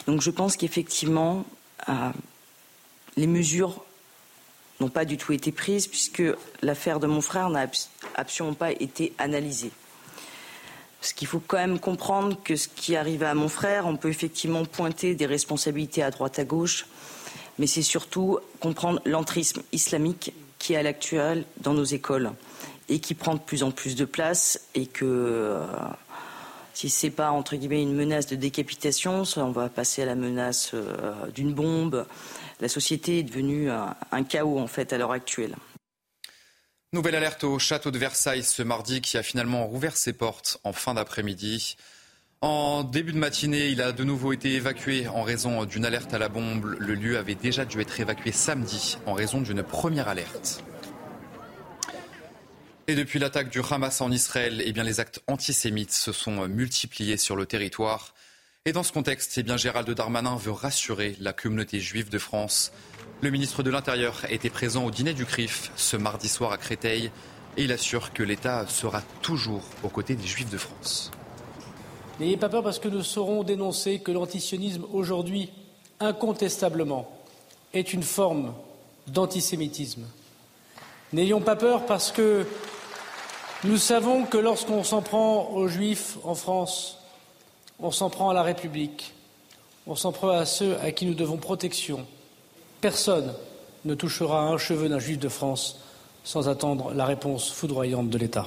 Donc, 0.09 0.23
je 0.23 0.31
pense 0.33 0.57
qu'effectivement, 0.57 1.45
euh, 1.89 2.11
les 3.17 3.29
mesures 3.29 3.85
n'ont 4.81 4.89
pas 4.89 5.05
du 5.05 5.17
tout 5.17 5.33
été 5.33 5.53
prises 5.53 5.87
puisque 5.87 6.25
l'affaire 6.63 6.99
de 6.99 7.07
mon 7.07 7.21
frère 7.21 7.49
n'a 7.49 7.69
absolument 8.17 8.55
pas 8.55 8.73
été 8.73 9.13
analysée. 9.19 9.71
Parce 11.01 11.15
qu'il 11.15 11.27
faut 11.27 11.41
quand 11.41 11.57
même 11.57 11.79
comprendre 11.79 12.37
que 12.45 12.57
ce 12.57 12.69
qui 12.69 12.95
arrive 12.95 13.23
à 13.23 13.35
mon 13.35 13.49
frère, 13.49 13.87
on 13.87 13.97
peut 13.97 14.11
effectivement 14.11 14.65
pointer 14.67 15.15
des 15.15 15.25
responsabilités 15.25 16.03
à 16.03 16.11
droite 16.11 16.39
à 16.39 16.45
gauche, 16.45 16.87
mais 17.59 17.67
c'est 17.67 17.83
surtout 17.83 18.39
comprendre 18.61 19.01
l'entrisme 19.07 19.63
islamique 19.73 20.35
qui 20.59 20.75
est 20.75 20.77
à 20.77 20.83
l'actuel 20.83 21.47
dans 21.63 21.73
nos 21.73 21.85
écoles 21.85 22.33
et 22.91 22.99
qui 22.99 23.15
prend 23.15 23.35
de 23.35 23.41
plus 23.41 23.63
en 23.63 23.71
plus 23.71 23.95
de 23.97 24.05
place 24.05 24.61
et 24.75 24.87
que 24.87 25.07
euh, 25.07 25.65
si 26.75 26.91
c'est 26.91 27.11
pas 27.11 27.31
entre 27.31 27.57
guillemets 27.57 27.83
une 27.83 27.95
menace 27.95 28.27
de 28.27 28.37
décapitation, 28.37 29.23
on 29.37 29.53
va 29.53 29.71
passer 29.71 30.03
à 30.03 30.07
la 30.07 30.17
menace 30.17 30.73
euh, 30.75 31.15
d'une 31.35 31.55
bombe. 31.55 32.05
La 32.61 32.69
société 32.69 33.21
est 33.21 33.23
devenue 33.23 33.71
un 33.71 34.25
chaos 34.25 34.59
en 34.59 34.67
fait 34.67 34.93
à 34.93 34.99
l'heure 34.99 35.13
actuelle. 35.13 35.55
Nouvelle 36.93 37.15
alerte 37.15 37.45
au 37.45 37.61
château 37.61 37.93
de 37.93 37.99
Versailles 37.99 38.43
ce 38.43 38.65
mardi 38.65 39.01
qui 39.01 39.17
a 39.17 39.23
finalement 39.23 39.65
rouvert 39.65 39.97
ses 39.97 40.13
portes 40.13 40.59
en 40.65 40.73
fin 40.73 40.95
d'après-midi. 40.95 41.77
En 42.41 42.83
début 42.83 43.13
de 43.13 43.19
matinée, 43.19 43.69
il 43.69 43.81
a 43.81 43.93
de 43.93 44.03
nouveau 44.03 44.33
été 44.33 44.55
évacué 44.55 45.07
en 45.07 45.23
raison 45.23 45.65
d'une 45.67 45.85
alerte 45.85 46.13
à 46.15 46.19
la 46.19 46.29
bombe. 46.29 46.75
Le 46.81 46.95
lieu 46.95 47.17
avait 47.17 47.37
déjà 47.37 47.65
dû 47.65 47.81
être 47.81 48.01
évacué 48.01 48.33
samedi 48.33 48.99
en 49.07 49.13
raison 49.13 49.41
d'une 49.41 49.63
première 49.63 50.09
alerte. 50.09 50.65
Et 52.89 52.97
depuis 52.97 53.21
l'attaque 53.21 53.51
du 53.51 53.61
Hamas 53.71 54.01
en 54.01 54.11
Israël, 54.11 54.61
eh 54.67 54.73
les 54.73 54.99
actes 54.99 55.23
antisémites 55.29 55.93
se 55.93 56.11
sont 56.11 56.49
multipliés 56.49 57.19
sur 57.19 57.37
le 57.37 57.47
territoire. 57.47 58.15
Et 58.65 58.73
dans 58.73 58.83
ce 58.83 58.93
contexte, 58.93 59.39
eh 59.39 59.45
bien, 59.45 59.57
Gérald 59.57 59.89
Darmanin 59.89 60.35
veut 60.35 60.51
rassurer 60.51 61.15
la 61.21 61.33
communauté 61.33 61.79
juive 61.79 62.09
de 62.09 62.19
France. 62.19 62.73
Le 63.23 63.31
ministre 63.31 63.63
de 63.63 63.71
l'Intérieur 63.71 64.25
était 64.31 64.49
présent 64.49 64.87
au 64.87 64.91
dîner 64.91 65.13
du 65.13 65.27
CRIF 65.27 65.73
ce 65.77 65.99
mardi 65.99 66.27
soir 66.27 66.53
à 66.53 66.57
Créteil 66.57 67.11
et 67.59 67.65
il 67.65 67.73
assure 67.73 68.15
que 68.15 68.23
l'État 68.23 68.67
sera 68.67 69.03
toujours 69.21 69.63
aux 69.83 69.91
côtés 69.91 70.15
des 70.15 70.27
juifs 70.27 70.49
de 70.49 70.57
France. 70.57 71.11
N'ayez 72.19 72.39
pas 72.39 72.49
peur 72.49 72.63
parce 72.63 72.79
que 72.79 72.89
nous 72.89 73.03
saurons 73.03 73.43
dénoncer 73.43 73.99
que 73.99 74.11
l'antisionisme 74.11 74.87
aujourd'hui, 74.91 75.51
incontestablement, 76.01 77.11
est 77.75 77.93
une 77.93 78.03
forme 78.03 78.55
d'antisémitisme. 79.07 80.07
N'ayons 81.13 81.43
pas 81.43 81.57
peur 81.57 81.85
parce 81.85 82.13
que 82.13 82.47
nous 83.65 83.77
savons 83.77 84.25
que 84.25 84.39
lorsqu'on 84.39 84.83
s'en 84.83 85.03
prend 85.03 85.51
aux 85.51 85.69
juifs 85.69 86.17
en 86.25 86.35
France, 86.35 86.97
on 87.81 87.91
s'en 87.91 88.09
prend 88.09 88.31
à 88.31 88.35
la 88.35 88.43
République, 88.43 89.13
on 89.87 89.95
s'en 89.95 90.11
prend 90.11 90.31
à 90.31 90.47
ceux 90.47 90.79
à 90.79 90.91
qui 90.91 91.05
nous 91.05 91.15
devons 91.15 91.37
protection. 91.37 92.07
Personne 92.81 93.35
ne 93.85 93.95
touchera 93.95 94.43
un 94.43 94.57
cheveu 94.57 94.89
d'un 94.89 94.99
juif 94.99 95.19
de 95.19 95.29
France 95.29 95.81
sans 96.25 96.49
attendre 96.49 96.95
la 96.95 97.05
réponse 97.05 97.51
foudroyante 97.53 98.09
de 98.09 98.19
l'État. 98.19 98.47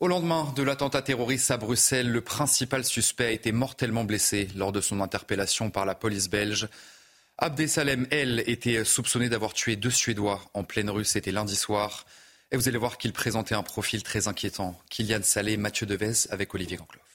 Au 0.00 0.08
lendemain 0.08 0.52
de 0.56 0.64
l'attentat 0.64 1.00
terroriste 1.02 1.52
à 1.52 1.58
Bruxelles, 1.58 2.10
le 2.10 2.20
principal 2.22 2.84
suspect 2.84 3.26
a 3.26 3.30
été 3.30 3.52
mortellement 3.52 4.02
blessé 4.02 4.48
lors 4.56 4.72
de 4.72 4.80
son 4.80 5.00
interpellation 5.00 5.70
par 5.70 5.86
la 5.86 5.94
police 5.94 6.28
belge. 6.28 6.68
Abdesalem 7.38 8.08
El 8.10 8.42
était 8.48 8.84
soupçonné 8.84 9.28
d'avoir 9.28 9.52
tué 9.52 9.76
deux 9.76 9.90
Suédois 9.90 10.40
en 10.54 10.64
pleine 10.64 10.90
rue, 10.90 11.04
c'était 11.04 11.30
lundi 11.30 11.54
soir. 11.54 12.04
Et 12.50 12.56
vous 12.56 12.68
allez 12.68 12.78
voir 12.78 12.98
qu'il 12.98 13.12
présentait 13.12 13.54
un 13.54 13.62
profil 13.62 14.02
très 14.02 14.26
inquiétant. 14.26 14.76
Kylian 14.90 15.22
Salé, 15.22 15.56
Mathieu 15.56 15.86
Devez 15.86 16.26
avec 16.30 16.52
Olivier 16.52 16.78
Gancloff. 16.78 17.11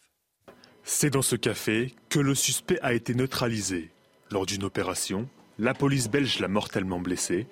C'est 0.90 1.10
dans 1.10 1.22
ce 1.22 1.36
café 1.36 1.94
que 2.08 2.18
le 2.18 2.34
suspect 2.34 2.80
a 2.82 2.94
été 2.94 3.14
neutralisé. 3.14 3.92
Lors 4.32 4.46
d'une 4.46 4.64
opération, 4.64 5.28
la 5.60 5.74
police 5.74 6.10
belge 6.10 6.40
l'a 6.40 6.48
mortellement 6.48 7.02
blessé. 7.02 7.46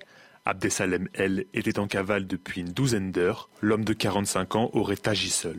Abdesalem 0.45 1.09
El 1.13 1.45
était 1.53 1.77
en 1.77 1.87
cavale 1.87 2.27
depuis 2.27 2.61
une 2.61 2.71
douzaine 2.71 3.11
d'heures. 3.11 3.49
L'homme 3.59 3.83
de 3.83 3.91
45 3.91 4.55
ans 4.55 4.69
aurait 4.71 5.05
agi 5.05 5.29
seul. 5.29 5.57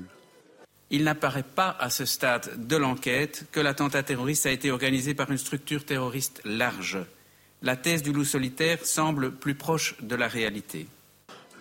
Il 0.88 1.04
n'apparaît 1.04 1.44
pas 1.44 1.76
à 1.78 1.90
ce 1.90 2.06
stade 2.06 2.66
de 2.66 2.76
l'enquête 2.76 3.44
que 3.52 3.60
l'attentat 3.60 4.02
terroriste 4.02 4.46
a 4.46 4.52
été 4.52 4.70
organisé 4.70 5.12
par 5.12 5.30
une 5.30 5.36
structure 5.36 5.84
terroriste 5.84 6.40
large. 6.46 6.98
La 7.60 7.76
thèse 7.76 8.02
du 8.02 8.10
loup 8.10 8.24
solitaire 8.24 8.86
semble 8.86 9.32
plus 9.32 9.54
proche 9.54 9.96
de 10.00 10.16
la 10.16 10.28
réalité. 10.28 10.86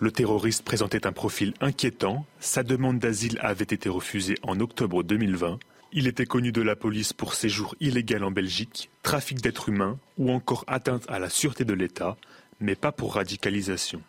Le 0.00 0.10
terroriste 0.10 0.64
présentait 0.64 1.06
un 1.06 1.12
profil 1.12 1.52
inquiétant. 1.60 2.24
Sa 2.40 2.62
demande 2.62 3.00
d'asile 3.00 3.38
avait 3.42 3.64
été 3.64 3.90
refusée 3.90 4.36
en 4.42 4.60
octobre 4.60 5.02
2020. 5.02 5.58
Il 5.92 6.06
était 6.06 6.26
connu 6.26 6.52
de 6.52 6.62
la 6.62 6.76
police 6.76 7.12
pour 7.12 7.34
séjour 7.34 7.74
illégal 7.80 8.24
en 8.24 8.30
Belgique, 8.30 8.90
trafic 9.02 9.40
d'êtres 9.40 9.68
humains 9.68 9.98
ou 10.18 10.30
encore 10.30 10.64
atteinte 10.66 11.04
à 11.08 11.18
la 11.18 11.30
sûreté 11.30 11.64
de 11.64 11.74
l'État, 11.74 12.16
mais 12.60 12.74
pas 12.74 12.92
pour 12.92 13.14
radicalisation. 13.14 14.02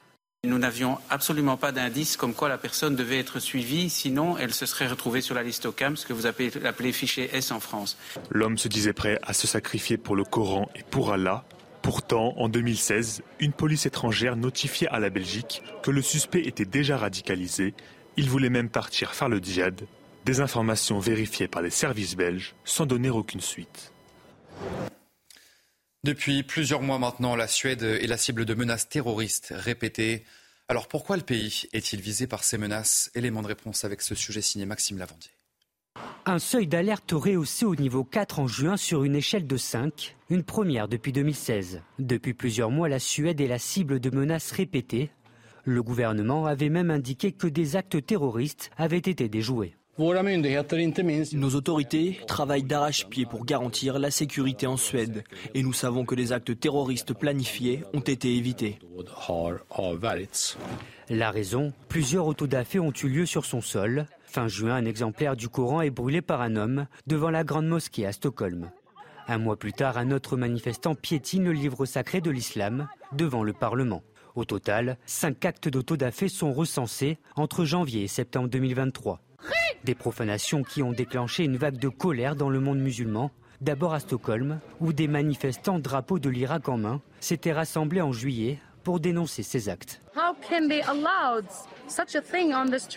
Nous 0.44 0.58
n'avions 0.60 0.98
absolument 1.10 1.58
pas 1.58 1.72
d'indice 1.72 2.16
comme 2.16 2.34
quoi 2.34 2.48
la 2.48 2.58
personne 2.58 2.96
devait 2.96 3.20
être 3.20 3.40
suivie, 3.40 3.90
sinon 3.90 4.38
elle 4.38 4.54
se 4.54 4.66
serait 4.66 4.88
retrouvée 4.88 5.22
sur 5.22 5.36
la 5.36 5.44
liste 5.44 5.66
OCAM, 5.66 5.98
ce 5.98 6.06
que 6.06 6.14
vous 6.14 6.26
appelez, 6.26 6.52
appelez 6.66 6.92
fichier 6.92 7.30
S 7.34 7.52
en 7.52 7.60
France. 7.60 7.98
L'homme 8.30 8.58
se 8.58 8.68
disait 8.68 8.94
prêt 8.94 9.20
à 9.24 9.34
se 9.34 9.48
sacrifier 9.48 9.98
pour 9.98 10.16
le 10.16 10.24
Coran 10.24 10.70
et 10.76 10.84
pour 10.84 11.12
Allah. 11.12 11.44
Pourtant, 11.82 12.34
en 12.38 12.50
2016, 12.50 13.24
une 13.40 13.54
police 13.54 13.86
étrangère 13.86 14.36
notifiait 14.36 14.90
à 14.90 15.00
la 15.00 15.10
Belgique 15.10 15.64
que 15.84 15.92
le 15.92 16.02
suspect 16.02 16.42
était 16.42 16.66
déjà 16.66 16.98
radicalisé. 16.98 17.74
Il 18.16 18.30
voulait 18.30 18.50
même 18.50 18.70
partir 18.70 19.14
faire 19.14 19.30
le 19.30 19.40
djihad 19.40 19.88
des 20.28 20.42
informations 20.42 21.00
vérifiées 21.00 21.48
par 21.48 21.62
les 21.62 21.70
services 21.70 22.18
belges 22.18 22.54
sans 22.66 22.86
donner 22.86 23.10
aucune 23.10 23.40
suite. 23.40 23.94
Depuis 26.04 26.44
plusieurs 26.44 26.82
mois 26.82 27.00
maintenant, 27.00 27.38
la 27.38 27.48
Suède 27.48 27.84
est 27.84 28.08
la 28.08 28.18
cible 28.18 28.44
de 28.44 28.54
menaces 28.54 28.90
terroristes 28.90 29.54
répétées. 29.56 30.26
Alors 30.68 30.90
pourquoi 30.90 31.16
le 31.16 31.24
pays 31.24 31.70
est-il 31.72 32.02
visé 32.02 32.28
par 32.28 32.44
ces 32.44 32.58
menaces 32.58 33.10
Élément 33.16 33.42
de 33.42 33.48
réponse 33.48 33.86
avec 33.86 34.02
ce 34.02 34.16
sujet 34.16 34.42
signé 34.42 34.66
Maxime 34.66 34.98
Lavandier. 34.98 35.32
Un 36.26 36.40
seuil 36.40 36.68
d'alerte 36.68 37.14
rehaussé 37.14 37.64
au 37.64 37.78
niveau 37.78 38.04
4 38.04 38.40
en 38.40 38.48
juin 38.48 38.76
sur 38.76 39.06
une 39.06 39.16
échelle 39.16 39.48
de 39.48 39.56
5, 39.56 40.18
une 40.30 40.44
première 40.44 40.90
depuis 40.90 41.14
2016. 41.14 41.82
Depuis 42.00 42.34
plusieurs 42.34 42.70
mois, 42.70 42.90
la 42.90 43.00
Suède 43.00 43.40
est 43.40 43.48
la 43.48 43.60
cible 43.60 44.02
de 44.02 44.10
menaces 44.10 44.52
répétées. 44.52 45.10
Le 45.64 45.82
gouvernement 45.82 46.48
avait 46.48 46.68
même 46.68 46.92
indiqué 46.92 47.32
que 47.32 47.48
des 47.48 47.78
actes 47.78 48.06
terroristes 48.06 48.72
avaient 48.78 48.98
été 48.98 49.30
déjoués. 49.30 49.78
Nos 50.00 51.56
autorités 51.56 52.20
travaillent 52.28 52.64
d'arrache-pied 52.64 53.26
pour 53.26 53.46
garantir 53.46 53.98
la 53.98 54.12
sécurité 54.12 54.68
en 54.68 54.78
Suède 54.78 55.24
et 55.56 55.64
nous 55.64 55.74
savons 55.74 56.06
que 56.06 56.14
les 56.14 56.34
actes 56.34 56.60
terroristes 56.60 57.14
planifiés 57.14 57.84
ont 57.94 58.02
été 58.02 58.36
évités. 58.36 58.78
La 61.10 61.32
raison 61.32 61.74
Plusieurs 61.88 62.28
autodafés 62.28 62.80
ont 62.80 62.94
eu 62.94 63.08
lieu 63.08 63.26
sur 63.26 63.46
son 63.46 63.62
sol. 63.62 64.06
Fin 64.24 64.48
juin, 64.48 64.76
un 64.76 64.86
exemplaire 64.86 65.36
du 65.36 65.50
Coran 65.50 65.82
est 65.82 65.90
brûlé 65.90 66.22
par 66.22 66.42
un 66.42 66.58
homme 66.58 66.86
devant 67.08 67.32
la 67.32 67.44
grande 67.44 67.68
mosquée 67.68 68.06
à 68.06 68.12
Stockholm. 68.12 68.70
Un 69.28 69.40
mois 69.40 69.58
plus 69.58 69.74
tard, 69.74 69.98
un 69.98 70.12
autre 70.12 70.38
manifestant 70.38 70.94
piétine 70.94 71.46
le 71.46 71.54
livre 71.54 71.86
sacré 71.86 72.22
de 72.22 72.30
l'islam 72.30 72.88
devant 73.14 73.42
le 73.42 73.54
Parlement. 73.54 74.04
Au 74.36 74.46
total, 74.46 74.98
cinq 75.08 75.44
actes 75.46 75.70
d'autodafé 75.70 76.30
sont 76.30 76.54
recensés 76.54 77.18
entre 77.36 77.66
janvier 77.66 78.04
et 78.04 78.08
septembre 78.08 78.50
2023. 78.50 79.22
Des 79.84 79.96
profanations 79.96 80.64
qui 80.64 80.84
ont 80.84 80.92
déclenché 80.92 81.44
une 81.44 81.58
vague 81.58 81.78
de 81.78 81.90
colère 81.90 82.36
dans 82.36 82.50
le 82.50 82.60
monde 82.60 82.80
musulman. 82.80 83.32
D'abord 83.62 83.94
à 83.94 84.00
Stockholm, 84.00 84.60
où 84.80 84.94
des 84.94 85.08
manifestants 85.08 85.80
drapeaux 85.80 86.20
de 86.20 86.30
l'Irak 86.30 86.70
en 86.70 86.78
main 86.78 87.02
s'étaient 87.20 87.54
rassemblés 87.54 88.02
en 88.02 88.12
juillet 88.12 88.60
pour 88.84 89.00
dénoncer 89.00 89.44
ces 89.44 89.68
actes. 89.68 90.02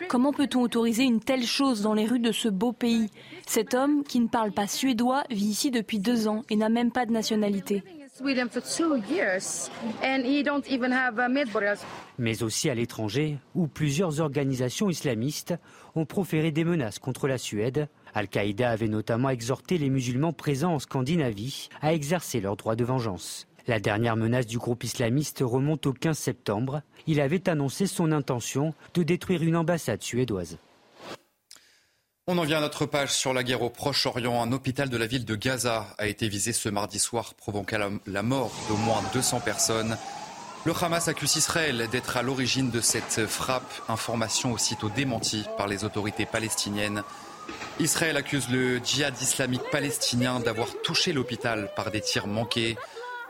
Comment 0.09 0.33
peut-on 0.33 0.62
autoriser 0.62 1.02
une 1.02 1.21
telle 1.21 1.45
chose 1.45 1.83
dans 1.83 1.95
les 1.95 2.07
rues 2.07 2.21
de 2.21 2.33
ce 2.33 2.49
beau 2.49 2.73
pays? 2.73 3.11
Cet 3.47 3.75
homme, 3.75 4.04
qui 4.04 4.21
ne 4.21 4.28
parle 4.28 4.52
pas 4.52 4.66
suédois, 4.66 5.25
vit 5.30 5.47
ici 5.47 5.71
depuis 5.71 5.99
deux 5.99 6.28
ans 6.28 6.45
et 6.49 6.57
n'a 6.57 6.69
même 6.69 6.92
pas 6.92 7.07
de 7.07 7.12
nationalité. 7.12 7.83
Mais 12.18 12.42
aussi 12.42 12.68
à 12.68 12.74
l'étranger, 12.74 13.38
où 13.54 13.66
plusieurs 13.66 14.20
organisations 14.20 14.90
islamistes 14.90 15.54
ont 15.94 16.04
proféré 16.04 16.50
des 16.50 16.64
menaces 16.64 16.98
contre 16.98 17.28
la 17.28 17.38
Suède. 17.38 17.88
Al-Qaïda 18.14 18.70
avait 18.70 18.88
notamment 18.88 19.30
exhorté 19.30 19.78
les 19.78 19.90
musulmans 19.90 20.32
présents 20.32 20.74
en 20.74 20.78
Scandinavie 20.78 21.68
à 21.80 21.94
exercer 21.94 22.40
leur 22.40 22.56
droit 22.56 22.76
de 22.76 22.84
vengeance. 22.84 23.46
La 23.66 23.80
dernière 23.80 24.16
menace 24.16 24.46
du 24.46 24.58
groupe 24.58 24.84
islamiste 24.84 25.42
remonte 25.42 25.86
au 25.86 25.92
15 25.92 26.18
septembre. 26.18 26.82
Il 27.06 27.20
avait 27.20 27.48
annoncé 27.48 27.86
son 27.86 28.12
intention 28.12 28.74
de 28.94 29.02
détruire 29.02 29.42
une 29.42 29.56
ambassade 29.56 30.02
suédoise. 30.02 30.58
On 32.32 32.38
en 32.38 32.44
vient 32.44 32.58
à 32.58 32.60
notre 32.60 32.87
page 32.87 33.10
sur 33.10 33.34
la 33.34 33.42
guerre 33.42 33.62
au 33.62 33.70
Proche-Orient. 33.70 34.40
Un 34.40 34.52
hôpital 34.52 34.88
de 34.88 34.96
la 34.96 35.08
ville 35.08 35.25
de 35.25 35.34
Gaza 35.34 35.88
a 35.99 36.06
été 36.06 36.28
visé 36.28 36.52
ce 36.52 36.68
mardi 36.68 37.00
soir, 37.00 37.34
provoquant 37.34 37.90
la 38.06 38.22
mort 38.22 38.52
d'au 38.68 38.76
moins 38.76 39.02
200 39.12 39.40
personnes. 39.40 39.99
Le 40.64 40.72
Hamas 40.80 41.08
accuse 41.08 41.34
Israël 41.34 41.88
d'être 41.90 42.16
à 42.16 42.22
l'origine 42.22 42.70
de 42.70 42.80
cette 42.80 43.26
frappe, 43.26 43.72
information 43.88 44.52
aussitôt 44.52 44.88
démentie 44.90 45.44
par 45.56 45.66
les 45.66 45.82
autorités 45.82 46.25
palestiniennes. 46.25 47.02
Israël 47.80 48.16
accuse 48.16 48.49
le 48.49 48.78
djihad 48.78 49.20
islamique 49.20 49.68
palestinien 49.72 50.38
d'avoir 50.38 50.68
touché 50.84 51.12
l'hôpital 51.12 51.68
par 51.75 51.90
des 51.90 52.00
tirs 52.00 52.28
manqués. 52.28 52.78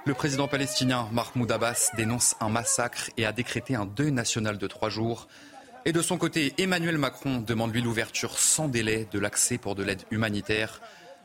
Le 0.04 0.12
président 0.12 0.47
palestinien 0.47 1.09
Mahmoud 1.11 1.50
Abbas 1.50 1.88
dénonce 1.97 2.37
un 2.38 2.50
massacre 2.50 3.09
et 3.16 3.25
a 3.25 3.33
décrété 3.33 3.75
un 3.75 3.87
deuil 3.87 4.12
national 4.12 4.59
de 4.59 4.66
trois 4.66 4.90
jours. 4.90 5.26
Et 5.87 5.92
de 5.92 6.02
son 6.02 6.18
côté, 6.18 6.52
Emmanuel 6.58 6.99
Macron 6.99 7.38
demande 7.38 7.72
lui 7.72 7.80
l'ouverture 7.80 8.38
sans 8.38 8.68
délai 8.68 9.08
de 9.10 9.18
l'accès 9.18 9.56
pour 9.56 9.75
de 9.75 9.82
l'aide 9.82 10.02
humanitaire. 10.10 10.82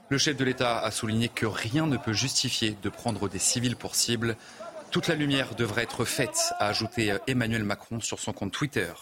Le 0.10 0.18
chef 0.18 0.38
de 0.38 0.46
l'État 0.46 0.80
a 0.80 0.92
souligné 0.92 1.28
que 1.28 1.46
rien 1.46 1.88
ne 1.88 1.98
peut 1.98 2.14
justifier 2.14 2.78
de 2.82 2.90
prendre 2.90 3.28
des 3.28 3.40
civils 3.40 3.76
pour 3.76 3.96
cible. 3.96 4.38
Toute 4.92 5.08
la 5.08 5.16
lumière 5.16 5.56
devrait 5.56 5.84
être 5.84 6.06
faite, 6.06 6.54
a 6.60 6.68
ajouté 6.68 7.18
Emmanuel 7.28 7.64
Macron 7.64 8.00
sur 8.00 8.20
son 8.20 8.32
compte 8.32 8.54
Twitter. 8.54 8.94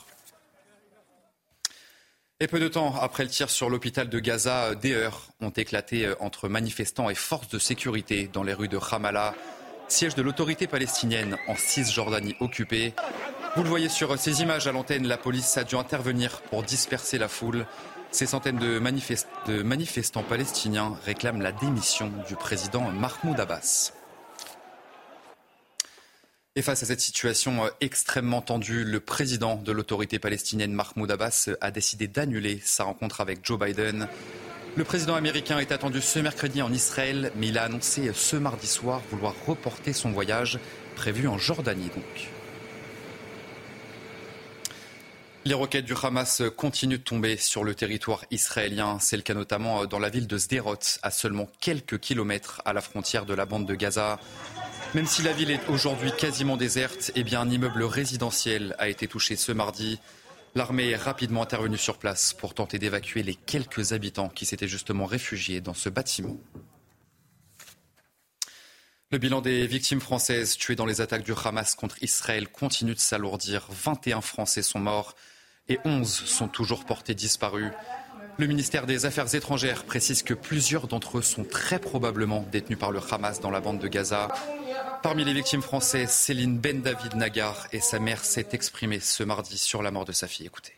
Et 2.40 2.48
peu 2.48 2.60
de 2.60 2.68
temps 2.68 2.96
après 3.00 3.24
le 3.24 3.30
tir 3.30 3.50
sur 3.50 3.70
l'hôpital 3.70 4.10
de 4.10 4.20
Gaza, 4.20 4.74
des 4.74 4.94
heurts 4.94 5.28
ont 5.40 5.52
éclaté 5.52 6.12
entre 6.20 6.50
manifestants 6.50 7.12
et 7.12 7.16
forces 7.16 7.50
de 7.50 7.60
sécurité 7.60 8.28
dans 8.32 8.44
les 8.44 8.54
rues 8.54 8.68
de 8.68 8.78
Ramallah, 8.78 9.36
siège 9.88 10.16
de 10.16 10.24
l'autorité 10.24 10.66
palestinienne 10.66 11.38
en 11.48 11.56
Cisjordanie 11.56 12.36
occupée. 12.40 12.94
Vous 13.56 13.62
le 13.62 13.70
voyez 13.70 13.90
sur 13.90 14.18
ces 14.18 14.42
images 14.42 14.66
à 14.66 14.72
l'antenne, 14.72 15.06
la 15.08 15.18
police 15.18 15.58
a 15.58 15.64
dû 15.64 15.76
intervenir 15.76 16.42
pour 16.42 16.64
disperser 16.64 17.20
la 17.20 17.28
foule. 17.28 17.68
Ces 18.10 18.26
centaines 18.26 18.58
de, 18.58 18.80
manifestants 18.80 20.24
palestiniens 20.24 20.98
réclament 21.06 21.44
la 21.44 21.52
démission 21.52 22.12
du 22.28 22.36
président 22.36 22.90
Mahmoud 22.90 23.40
Abbas. 23.40 23.94
Et 26.56 26.64
face 26.64 26.82
à 26.82 26.88
cette 26.88 27.00
situation 27.00 27.66
euh, 27.66 27.70
extrêmement 27.80 28.42
tendue, 28.42 28.84
le 28.84 29.00
président 29.00 29.56
de 29.58 29.72
l'autorité 29.72 30.18
palestinienne 30.18 30.74
Mahmoud 30.74 31.12
Abbas 31.12 31.50
a 31.62 31.70
décidé 31.70 32.08
d'annuler 32.08 32.60
sa 32.64 32.86
rencontre 32.86 33.22
avec 33.22 33.46
Joe 33.46 33.60
Biden. 33.60 34.08
Le 34.76 34.84
président 34.84 35.14
américain 35.14 35.60
est 35.60 35.72
attendu 35.72 36.02
ce 36.02 36.18
mercredi 36.18 36.64
en 36.64 36.74
Israël, 36.74 37.32
mais 37.36 37.50
il 37.50 37.60
a 37.60 37.66
annoncé 37.66 38.12
ce 38.16 38.36
mardi 38.36 38.66
soir 38.66 39.04
vouloir 39.12 39.36
reporter 39.46 39.94
son 39.94 40.10
voyage 40.10 40.58
prévu 40.96 41.28
en 41.28 41.38
Jordanie 41.38 41.92
donc. 41.96 42.32
Les 45.46 45.54
roquettes 45.54 45.84
du 45.84 45.94
Hamas 46.02 46.42
continuent 46.56 47.00
de 47.00 47.04
tomber 47.04 47.36
sur 47.36 47.66
le 47.66 47.76
territoire 47.76 48.24
israélien. 48.32 48.98
C'est 49.02 49.18
le 49.18 49.24
cas 49.24 49.34
notamment 49.34 49.86
dans 49.86 50.00
la 50.00 50.08
ville 50.08 50.26
de 50.26 50.38
Sderot, 50.38 50.80
à 51.02 51.12
seulement 51.12 51.50
quelques 51.60 52.00
kilomètres 52.00 52.62
à 52.64 52.72
la 52.72 52.80
frontière 52.80 53.26
de 53.26 53.34
la 53.34 53.46
bande 53.46 53.68
de 53.68 53.76
Gaza. 53.76 54.22
Même 54.96 55.06
si 55.06 55.22
la 55.22 55.34
ville 55.34 55.52
est 55.52 55.68
aujourd'hui 55.68 56.14
quasiment 56.18 56.56
déserte, 56.56 57.12
eh 57.16 57.26
bien 57.26 57.42
un 57.42 57.50
immeuble 57.50 57.84
résidentiel 57.84 58.74
a 58.80 58.88
été 58.88 59.06
touché 59.06 59.36
ce 59.36 59.52
mardi. 59.52 60.00
L'armée 60.56 60.92
est 60.92 60.96
rapidement 60.96 61.44
intervenue 61.44 61.78
sur 61.78 61.98
place 61.98 62.32
pour 62.32 62.54
tenter 62.54 62.80
d'évacuer 62.80 63.22
les 63.22 63.36
quelques 63.36 63.92
habitants 63.92 64.30
qui 64.30 64.46
s'étaient 64.46 64.70
justement 64.70 65.06
réfugiés 65.06 65.60
dans 65.60 65.74
ce 65.74 65.90
bâtiment. 65.90 66.38
Le 69.12 69.18
bilan 69.18 69.42
des 69.42 69.68
victimes 69.68 70.00
françaises 70.00 70.56
tuées 70.56 70.78
dans 70.78 70.86
les 70.86 71.02
attaques 71.02 71.24
du 71.24 71.34
Hamas 71.44 71.76
contre 71.76 72.02
Israël 72.02 72.48
continue 72.48 72.94
de 72.94 73.00
s'alourdir. 73.00 73.68
21 73.70 74.22
Français 74.22 74.64
sont 74.64 74.80
morts 74.80 75.16
et 75.70 75.80
11 75.86 76.08
sont 76.08 76.48
toujours 76.48 76.86
portés 76.86 77.16
disparus. 77.16 77.72
Le 78.38 78.48
ministère 78.48 78.86
des 78.86 79.06
Affaires 79.06 79.34
étrangères 79.36 79.84
précise 79.84 80.24
que 80.24 80.34
plusieurs 80.34 80.88
d'entre 80.88 81.20
eux 81.20 81.22
sont 81.22 81.44
très 81.44 81.80
probablement 81.80 82.46
détenus 82.52 82.80
par 82.80 82.92
le 82.92 83.00
Hamas 83.12 83.40
dans 83.40 83.52
la 83.52 83.62
bande 83.62 83.80
de 83.80 83.88
Gaza. 83.88 84.30
Parmi 85.04 85.24
les 85.24 85.34
victimes 85.34 85.62
françaises, 85.62 86.10
Céline 86.10 86.58
Ben 86.58 86.82
David 86.82 87.16
Nagar 87.16 87.68
et 87.72 87.80
sa 87.80 88.00
mère 88.00 88.24
s'est 88.24 88.50
exprimée 88.54 89.00
ce 89.00 89.24
mardi 89.24 89.58
sur 89.58 89.84
la 89.84 89.92
mort 89.92 90.06
de 90.06 90.12
sa 90.12 90.28
fille. 90.28 90.48
Écoutez. 90.48 90.74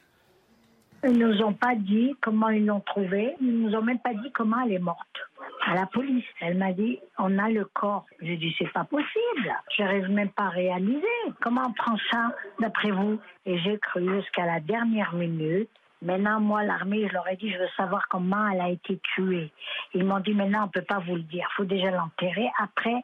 Ils 1.08 1.18
nous 1.18 1.42
ont 1.44 1.54
pas 1.54 1.76
dit 1.76 2.16
comment 2.22 2.50
ils 2.50 2.66
l'ont 2.66 2.80
trouvée. 2.82 3.36
Ils 3.40 3.62
nous 3.62 3.76
ont 3.76 3.84
même 3.84 4.00
pas 4.00 4.14
dit 4.14 4.32
comment 4.34 4.58
elle 4.66 4.74
est 4.74 4.80
morte. 4.80 5.08
À 5.68 5.74
la 5.74 5.88
police, 5.88 6.26
elle 6.42 6.58
m'a 6.58 6.74
dit 6.74 7.00
on 7.18 7.40
a 7.40 7.50
le 7.50 7.66
corps. 7.66 8.06
J'ai 8.22 8.38
dit 8.38 8.56
c'est 8.58 8.72
pas 8.72 8.84
possible. 8.84 9.54
Je 9.76 9.84
n'arrive 9.84 10.10
même 10.10 10.30
pas 10.30 10.44
à 10.46 10.50
réaliser. 10.50 11.02
Comment 11.42 11.64
on 11.68 11.74
prend 11.74 11.98
ça 12.12 12.36
d'après 12.60 12.92
vous? 12.92 13.20
Et 13.46 13.58
j'ai 13.60 13.80
cru 13.80 14.08
jusqu'à 14.16 14.46
la 14.46 14.60
dernière 14.60 15.14
minute. 15.14 15.70
Maintenant, 16.02 16.40
moi, 16.40 16.64
l'armée, 16.64 17.08
je 17.08 17.14
leur 17.14 17.28
ai 17.28 17.36
dit, 17.36 17.52
je 17.52 17.58
veux 17.58 17.70
savoir 17.76 18.08
comment 18.10 18.48
elle 18.50 18.62
a 18.62 18.70
été 18.70 19.00
tuée. 19.16 19.52
Ils 19.94 20.04
m'ont 20.04 20.20
dit, 20.20 20.34
maintenant, 20.34 20.64
on 20.64 20.66
ne 20.68 20.72
peut 20.72 20.84
pas 20.84 21.00
vous 21.00 21.16
le 21.16 21.24
dire. 21.24 21.48
Il 21.52 21.56
faut 21.56 21.66
déjà 21.66 21.90
l'enterrer. 21.90 22.48
Après, 22.60 23.04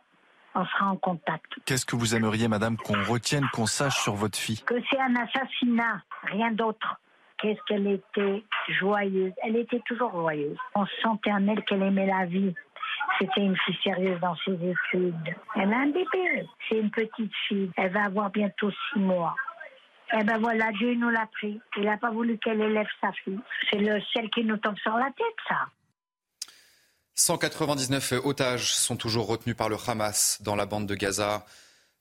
on 0.54 0.66
sera 0.66 0.88
en 0.88 0.98
contact. 0.98 1.52
Qu'est-ce 1.66 1.86
que 1.86 1.96
vous 1.96 2.14
aimeriez, 2.14 2.48
madame, 2.48 2.78
qu'on 2.78 3.02
retienne, 3.04 3.48
qu'on 3.54 3.66
sache 3.66 3.98
sur 4.02 4.14
votre 4.14 4.38
fille? 4.38 4.62
Que 4.64 4.76
c'est 4.90 5.00
un 5.00 5.16
assassinat, 5.16 6.04
rien 6.24 6.52
d'autre. 6.52 7.00
Qu'est-ce 7.42 7.60
qu'elle 7.68 7.88
était 7.88 8.44
joyeuse. 8.80 9.34
Elle 9.44 9.58
était 9.58 9.82
toujours 9.88 10.12
joyeuse. 10.12 10.58
On 10.76 10.86
sentait 11.02 11.32
en 11.32 11.48
elle 11.48 11.64
qu'elle 11.66 11.82
aimait 11.82 12.06
la 12.06 12.26
vie. 12.26 12.54
C'était 13.20 13.42
une 13.42 13.58
fille 13.58 13.78
sérieuse 13.84 14.20
dans 14.20 14.36
ses 14.46 14.54
études. 14.54 15.36
Elle 15.56 15.74
a 15.74 15.80
un 15.80 15.88
bébé. 15.88 16.48
C'est 16.70 16.78
une 16.78 16.92
petite 16.92 17.34
fille. 17.48 17.72
Elle 17.78 17.92
va 17.92 18.06
avoir 18.06 18.30
bientôt 18.30 18.70
six 18.72 19.00
mois. 19.00 19.36
Eh 20.14 20.24
ben 20.24 20.40
voilà, 20.40 20.72
Dieu 20.74 20.94
nous 20.96 21.10
l'a 21.10 21.28
pris. 21.32 21.60
Il 21.78 21.84
n'a 21.84 21.98
pas 21.98 22.12
voulu 22.12 22.38
qu'elle 22.38 22.62
élève 22.62 22.88
sa 23.00 23.12
fille. 23.24 23.40
C'est 23.70 23.80
le 23.80 24.02
ciel 24.12 24.30
qui 24.30 24.44
nous 24.44 24.58
tombe 24.58 24.78
sur 24.78 24.96
la 24.98 25.06
tête, 25.06 25.38
ça. 25.48 25.68
199 27.16 28.14
otages 28.24 28.74
sont 28.74 28.98
toujours 28.98 29.28
retenus 29.28 29.56
par 29.56 29.70
le 29.70 29.78
Hamas 29.88 30.42
dans 30.42 30.56
la 30.56 30.66
bande 30.66 30.88
de 30.88 30.96
Gaza. 30.96 31.46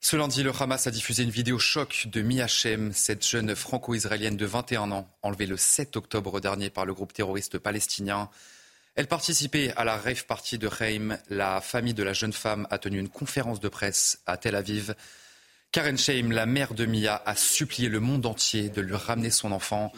Ce 0.03 0.15
lundi, 0.15 0.41
le 0.41 0.51
Hamas 0.59 0.87
a 0.87 0.91
diffusé 0.91 1.21
une 1.21 1.29
vidéo 1.29 1.59
choc 1.59 2.07
de 2.11 2.23
Mi 2.23 2.41
Hachem, 2.41 2.91
cette 2.91 3.25
jeune 3.25 3.55
franco-israélienne 3.55 4.35
de 4.35 4.47
21 4.47 4.91
ans, 4.91 5.07
enlevée 5.21 5.45
le 5.45 5.57
7 5.57 5.95
octobre 5.95 6.41
dernier 6.41 6.71
par 6.71 6.87
le 6.87 6.93
groupe 6.95 7.13
terroriste 7.13 7.59
palestinien. 7.59 8.27
Elle 8.95 9.05
participait 9.05 9.71
à 9.77 9.83
la 9.83 9.97
rave 9.97 10.25
party 10.25 10.57
de 10.57 10.65
Reim. 10.65 11.19
La 11.29 11.61
famille 11.61 11.93
de 11.93 12.01
la 12.01 12.13
jeune 12.13 12.33
femme 12.33 12.65
a 12.71 12.79
tenu 12.79 12.97
une 12.97 13.09
conférence 13.09 13.59
de 13.59 13.69
presse 13.69 14.23
à 14.25 14.37
Tel 14.37 14.55
Aviv. 14.55 14.95
Karen 15.71 15.99
Sheim, 15.99 16.31
la 16.31 16.47
mère 16.47 16.73
de 16.73 16.87
Mia, 16.87 17.21
a 17.23 17.35
supplié 17.35 17.87
le 17.87 17.99
monde 17.99 18.25
entier 18.25 18.69
de 18.69 18.81
lui 18.81 18.95
ramener 18.95 19.29
son 19.29 19.51
enfant. 19.51 19.93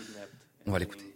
On 0.66 0.74
va 0.74 0.80
l'écouter. 0.80 1.16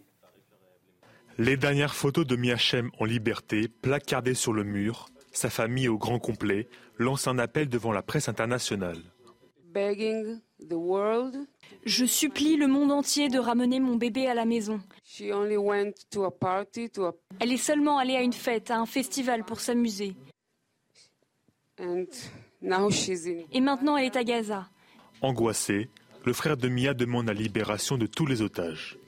Les 1.36 1.58
dernières 1.58 1.94
photos 1.94 2.26
de 2.26 2.36
Miachem 2.36 2.90
en 2.98 3.04
liberté, 3.04 3.68
placardées 3.68 4.34
sur 4.34 4.54
le 4.54 4.64
mur, 4.64 5.10
sa 5.32 5.50
famille 5.50 5.88
au 5.88 5.98
grand 5.98 6.18
complet, 6.18 6.68
lance 6.98 7.26
un 7.28 7.38
appel 7.38 7.68
devant 7.68 7.92
la 7.92 8.02
presse 8.02 8.28
internationale. 8.28 9.02
Je 11.84 12.04
supplie 12.04 12.56
le 12.56 12.66
monde 12.66 12.90
entier 12.90 13.28
de 13.28 13.38
ramener 13.38 13.80
mon 13.80 13.96
bébé 13.96 14.26
à 14.26 14.34
la 14.34 14.44
maison. 14.44 14.80
Elle 17.40 17.52
est 17.52 17.56
seulement 17.56 17.98
allée 17.98 18.16
à 18.16 18.22
une 18.22 18.32
fête, 18.32 18.70
à 18.70 18.78
un 18.78 18.86
festival 18.86 19.44
pour 19.44 19.60
s'amuser. 19.60 20.16
Et 21.80 23.60
maintenant, 23.60 23.96
elle 23.96 24.06
est 24.06 24.16
à 24.16 24.24
Gaza. 24.24 24.68
Angoissé, 25.20 25.88
le 26.24 26.32
frère 26.32 26.56
de 26.56 26.68
Mia 26.68 26.94
demande 26.94 27.26
la 27.26 27.34
libération 27.34 27.96
de 27.96 28.06
tous 28.06 28.26
les 28.26 28.42
otages. 28.42 28.98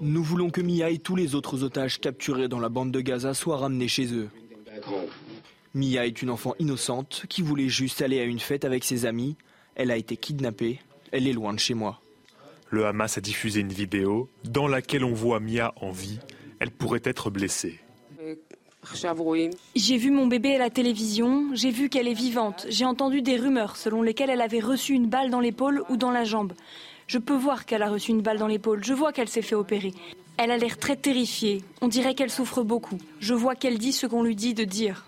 Nous 0.00 0.22
voulons 0.22 0.50
que 0.50 0.60
Mia 0.60 0.90
et 0.90 0.98
tous 0.98 1.16
les 1.16 1.34
autres 1.34 1.62
otages 1.62 2.00
capturés 2.00 2.48
dans 2.48 2.60
la 2.60 2.68
bande 2.68 2.92
de 2.92 3.00
Gaza 3.00 3.34
soient 3.34 3.56
ramenés 3.56 3.88
chez 3.88 4.12
eux. 4.12 4.28
Mia 5.74 6.06
est 6.06 6.22
une 6.22 6.30
enfant 6.30 6.54
innocente 6.58 7.24
qui 7.28 7.42
voulait 7.42 7.68
juste 7.68 8.02
aller 8.02 8.20
à 8.20 8.24
une 8.24 8.38
fête 8.38 8.64
avec 8.64 8.84
ses 8.84 9.06
amis. 9.06 9.36
Elle 9.74 9.90
a 9.90 9.96
été 9.96 10.16
kidnappée. 10.16 10.80
Elle 11.12 11.26
est 11.26 11.32
loin 11.32 11.54
de 11.54 11.58
chez 11.58 11.74
moi. 11.74 12.00
Le 12.70 12.86
Hamas 12.86 13.16
a 13.16 13.20
diffusé 13.20 13.60
une 13.60 13.72
vidéo 13.72 14.28
dans 14.44 14.66
laquelle 14.66 15.04
on 15.04 15.12
voit 15.12 15.40
Mia 15.40 15.72
en 15.80 15.90
vie. 15.90 16.18
Elle 16.58 16.70
pourrait 16.70 17.02
être 17.04 17.30
blessée. 17.30 17.78
J'ai 19.74 19.96
vu 19.96 20.10
mon 20.10 20.26
bébé 20.26 20.54
à 20.54 20.58
la 20.58 20.70
télévision, 20.70 21.48
j'ai 21.54 21.70
vu 21.70 21.88
qu'elle 21.88 22.06
est 22.06 22.14
vivante, 22.14 22.66
j'ai 22.68 22.84
entendu 22.84 23.20
des 23.20 23.36
rumeurs 23.36 23.76
selon 23.76 24.00
lesquelles 24.02 24.30
elle 24.30 24.40
avait 24.40 24.60
reçu 24.60 24.92
une 24.92 25.08
balle 25.08 25.30
dans 25.30 25.40
l'épaule 25.40 25.82
ou 25.88 25.96
dans 25.96 26.12
la 26.12 26.24
jambe. 26.24 26.52
Je 27.06 27.18
peux 27.18 27.36
voir 27.36 27.66
qu'elle 27.66 27.82
a 27.82 27.88
reçu 27.88 28.10
une 28.10 28.22
balle 28.22 28.38
dans 28.38 28.48
l'épaule, 28.48 28.82
je 28.82 28.92
vois 28.92 29.12
qu'elle 29.12 29.28
s'est 29.28 29.42
fait 29.42 29.54
opérer. 29.54 29.92
Elle 30.38 30.50
a 30.50 30.56
l'air 30.56 30.78
très 30.78 30.96
terrifiée, 30.96 31.62
on 31.80 31.88
dirait 31.88 32.14
qu'elle 32.14 32.30
souffre 32.30 32.62
beaucoup. 32.62 32.98
Je 33.20 33.32
vois 33.32 33.54
qu'elle 33.54 33.78
dit 33.78 33.92
ce 33.92 34.06
qu'on 34.06 34.22
lui 34.22 34.36
dit 34.36 34.54
de 34.54 34.64
dire. 34.64 35.06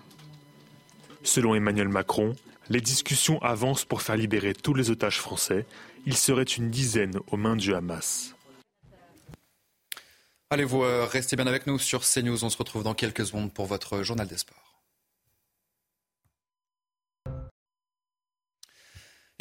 Selon 1.23 1.53
Emmanuel 1.55 1.89
Macron, 1.89 2.35
les 2.69 2.81
discussions 2.81 3.41
avancent 3.41 3.85
pour 3.85 4.01
faire 4.01 4.15
libérer 4.15 4.53
tous 4.53 4.73
les 4.73 4.89
otages 4.89 5.19
français. 5.19 5.65
Il 6.05 6.15
serait 6.15 6.43
une 6.43 6.69
dizaine 6.69 7.19
aux 7.31 7.37
mains 7.37 7.55
du 7.55 7.73
Hamas. 7.73 8.35
Allez, 10.51 10.63
vous 10.63 10.83
euh, 10.83 11.05
restez 11.05 11.35
bien 11.35 11.47
avec 11.47 11.67
nous 11.67 11.77
sur 11.77 12.01
CNews. 12.01 12.43
On 12.43 12.49
se 12.49 12.57
retrouve 12.57 12.83
dans 12.83 12.95
quelques 12.95 13.25
secondes 13.25 13.53
pour 13.53 13.65
votre 13.65 14.01
journal 14.01 14.27
des 14.27 14.37
sports. 14.37 14.68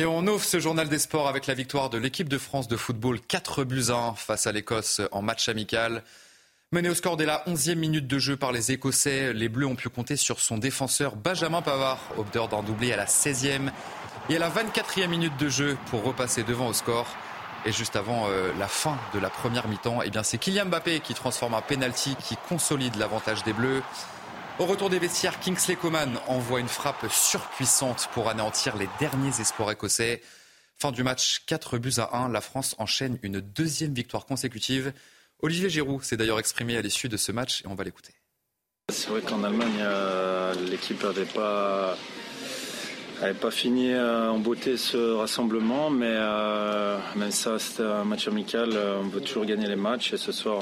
Et 0.00 0.06
on 0.06 0.24
ouvre 0.28 0.44
ce 0.44 0.60
journal 0.60 0.88
des 0.88 1.00
sports 1.00 1.26
avec 1.26 1.48
la 1.48 1.54
victoire 1.54 1.90
de 1.90 1.98
l'équipe 1.98 2.28
de 2.28 2.38
France 2.38 2.68
de 2.68 2.76
football 2.76 3.18
4 3.20 3.64
buts 3.64 3.86
1 3.90 4.14
face 4.14 4.46
à 4.46 4.52
l'Écosse 4.52 5.00
en 5.10 5.22
match 5.22 5.48
amical. 5.48 6.04
Mené 6.70 6.88
au 6.88 6.94
score 6.94 7.16
dès 7.16 7.26
la 7.26 7.42
11e 7.48 7.74
minute 7.74 8.06
de 8.06 8.18
jeu 8.20 8.36
par 8.36 8.52
les 8.52 8.70
Écossais, 8.70 9.32
les 9.32 9.48
Bleus 9.48 9.66
ont 9.66 9.74
pu 9.74 9.88
compter 9.88 10.14
sur 10.14 10.38
son 10.38 10.56
défenseur 10.56 11.16
Benjamin 11.16 11.62
Pavard, 11.62 11.98
auteur 12.16 12.46
d'un 12.46 12.62
doublé 12.62 12.92
à 12.92 12.96
la 12.96 13.06
16e 13.06 13.72
et 14.30 14.36
à 14.36 14.38
la 14.38 14.48
24e 14.48 15.08
minute 15.08 15.36
de 15.36 15.48
jeu 15.48 15.76
pour 15.90 16.04
repasser 16.04 16.44
devant 16.44 16.68
au 16.68 16.74
score. 16.74 17.08
Et 17.66 17.72
juste 17.72 17.96
avant 17.96 18.28
euh, 18.28 18.52
la 18.56 18.68
fin 18.68 18.96
de 19.14 19.18
la 19.18 19.30
première 19.30 19.66
mi-temps, 19.66 20.02
eh 20.04 20.10
bien 20.10 20.22
c'est 20.22 20.38
Kylian 20.38 20.66
Mbappé 20.66 21.00
qui 21.00 21.14
transforme 21.14 21.54
un 21.54 21.60
penalty 21.60 22.14
qui 22.22 22.36
consolide 22.48 22.94
l'avantage 22.94 23.42
des 23.42 23.52
Bleus. 23.52 23.82
Au 24.58 24.66
retour 24.66 24.90
des 24.90 24.98
vestiaires, 24.98 25.38
Kingsley 25.38 25.76
Coman 25.76 26.18
envoie 26.26 26.58
une 26.58 26.66
frappe 26.66 27.06
surpuissante 27.12 28.08
pour 28.12 28.28
anéantir 28.28 28.76
les 28.76 28.88
derniers 28.98 29.40
espoirs 29.40 29.70
écossais. 29.70 30.20
Fin 30.76 30.90
du 30.90 31.04
match, 31.04 31.44
4 31.46 31.78
buts 31.78 31.94
à 31.98 32.16
1. 32.16 32.30
La 32.30 32.40
France 32.40 32.74
enchaîne 32.78 33.20
une 33.22 33.40
deuxième 33.40 33.94
victoire 33.94 34.26
consécutive. 34.26 34.92
Olivier 35.42 35.70
Giroud 35.70 36.02
s'est 36.02 36.16
d'ailleurs 36.16 36.40
exprimé 36.40 36.76
à 36.76 36.82
l'issue 36.82 37.08
de 37.08 37.16
ce 37.16 37.30
match 37.30 37.62
et 37.62 37.68
on 37.68 37.76
va 37.76 37.84
l'écouter. 37.84 38.14
C'est 38.90 39.10
vrai 39.10 39.22
qu'en 39.22 39.44
Allemagne, 39.44 39.84
l'équipe 40.68 41.00
n'avait 41.04 41.24
pas 41.24 41.96
n'avait 43.20 43.38
pas 43.38 43.50
fini 43.50 43.92
euh, 43.92 44.30
en 44.30 44.38
beauté 44.38 44.76
ce 44.76 45.14
rassemblement, 45.14 45.90
mais 45.90 46.06
euh, 46.08 46.98
même 47.16 47.30
ça, 47.30 47.58
c'était 47.58 47.82
un 47.82 48.04
match 48.04 48.28
amical. 48.28 48.70
Euh, 48.72 49.00
on 49.02 49.08
veut 49.08 49.20
toujours 49.20 49.44
gagner 49.44 49.66
les 49.66 49.76
matchs. 49.76 50.12
Et 50.12 50.16
ce 50.16 50.32
soir, 50.32 50.60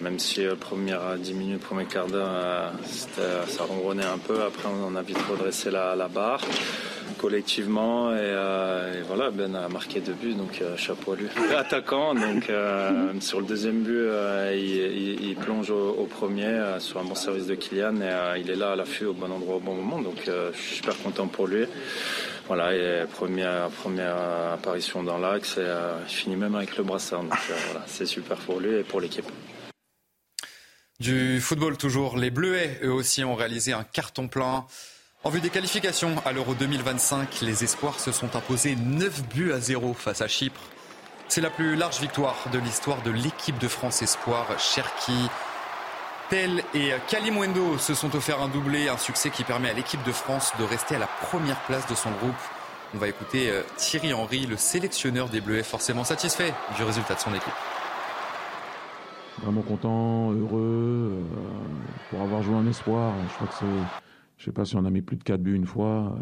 même 0.00 0.18
si 0.18 0.44
première 0.60 1.16
10 1.18 1.34
minutes, 1.34 1.60
premier 1.60 1.86
quart 1.86 2.06
d'heure, 2.06 2.72
ça 3.48 3.64
ronronnait 3.64 4.04
un 4.04 4.18
peu. 4.18 4.42
Après, 4.42 4.68
on 4.68 4.94
a 4.94 5.02
vite 5.02 5.18
redressé 5.30 5.70
la, 5.70 5.96
la 5.96 6.08
barre 6.08 6.40
collectivement 7.18 8.14
et, 8.14 9.02
voilà 9.06 9.30
Ben 9.30 9.54
a 9.54 9.68
marqué 9.68 10.00
deux 10.00 10.12
buts 10.12 10.34
donc 10.34 10.62
chapeau 10.76 11.12
à 11.12 11.16
lui 11.16 11.28
attaquant 11.56 12.14
donc 12.14 12.50
sur 13.20 13.40
le 13.40 13.46
deuxième 13.46 13.82
but 13.82 14.08
il, 14.52 15.34
plonge 15.36 15.70
au, 15.70 16.06
premier 16.10 16.60
sur 16.78 17.00
un 17.00 17.04
bon 17.04 17.14
service 17.14 17.46
de 17.46 17.54
Kylian 17.54 18.00
et 18.00 18.40
il 18.40 18.50
est 18.50 18.56
là 18.56 18.72
à 18.72 18.76
l'affût 18.76 19.06
au 19.06 19.14
bon 19.14 19.30
endroit 19.30 19.56
au 19.56 19.60
bon 19.60 19.74
moment 19.74 20.00
donc 20.00 20.24
je 20.26 20.58
suis 20.58 20.76
super 20.76 20.96
content 20.98 21.26
pour 21.26 21.45
lui. 21.46 21.66
voilà, 22.46 23.06
première, 23.06 23.70
apparition 24.52 25.02
dans 25.02 25.18
l'axe, 25.18 25.56
et 25.58 25.60
euh, 25.60 25.98
il 26.08 26.14
finit 26.14 26.36
même 26.36 26.54
avec 26.54 26.76
le 26.76 26.84
brassard. 26.84 27.24
Voilà, 27.24 27.84
c'est 27.86 28.06
super 28.06 28.36
pour 28.38 28.60
lui 28.60 28.76
et 28.76 28.82
pour 28.82 29.00
l'équipe. 29.00 29.26
Du 30.98 31.40
football 31.40 31.76
toujours, 31.76 32.16
les 32.16 32.30
Bleuets, 32.30 32.80
eux 32.82 32.92
aussi, 32.92 33.22
ont 33.22 33.34
réalisé 33.34 33.72
un 33.72 33.84
carton 33.84 34.28
plein. 34.28 34.64
En 35.24 35.30
vue 35.30 35.40
des 35.40 35.50
qualifications 35.50 36.14
à 36.24 36.32
l'Euro 36.32 36.54
2025, 36.54 37.40
les 37.42 37.64
Espoirs 37.64 38.00
se 38.00 38.12
sont 38.12 38.34
imposés 38.36 38.76
9 38.76 39.28
buts 39.28 39.52
à 39.52 39.60
0 39.60 39.92
face 39.92 40.22
à 40.22 40.28
Chypre. 40.28 40.60
C'est 41.28 41.40
la 41.40 41.50
plus 41.50 41.74
large 41.74 42.00
victoire 42.00 42.36
de 42.52 42.58
l'histoire 42.58 43.02
de 43.02 43.10
l'équipe 43.10 43.58
de 43.58 43.68
France 43.68 44.02
Espoir. 44.02 44.46
Cherki, 44.58 45.28
Tel 46.28 46.64
et 46.74 46.90
Kalimwendo 47.08 47.78
se 47.78 47.94
sont 47.94 48.16
offerts 48.16 48.42
un 48.42 48.48
doublé, 48.48 48.88
un 48.88 48.96
succès 48.96 49.30
qui 49.30 49.44
permet 49.44 49.70
à 49.70 49.74
l'équipe 49.74 50.02
de 50.04 50.10
France 50.10 50.52
de 50.58 50.64
rester 50.64 50.96
à 50.96 50.98
la 50.98 51.06
première 51.06 51.60
place 51.66 51.88
de 51.88 51.94
son 51.94 52.10
groupe. 52.10 52.34
On 52.96 52.98
va 52.98 53.06
écouter 53.06 53.48
euh, 53.48 53.62
Thierry 53.76 54.12
Henry, 54.12 54.44
le 54.46 54.56
sélectionneur 54.56 55.28
des 55.28 55.40
Bleuets, 55.40 55.62
forcément 55.62 56.02
satisfait 56.02 56.52
du 56.76 56.82
résultat 56.82 57.14
de 57.14 57.20
son 57.20 57.30
équipe. 57.30 57.52
Vraiment 59.40 59.62
content, 59.62 60.32
heureux, 60.32 61.12
euh, 61.12 61.22
pour 62.10 62.22
avoir 62.22 62.42
joué 62.42 62.56
un 62.56 62.66
espoir. 62.66 63.14
Je 63.28 63.34
crois 63.34 63.48
sais 64.38 64.52
pas 64.52 64.64
si 64.64 64.74
on 64.74 64.84
a 64.84 64.90
mis 64.90 65.02
plus 65.02 65.16
de 65.16 65.22
4 65.22 65.40
buts 65.40 65.54
une 65.54 65.66
fois. 65.66 66.16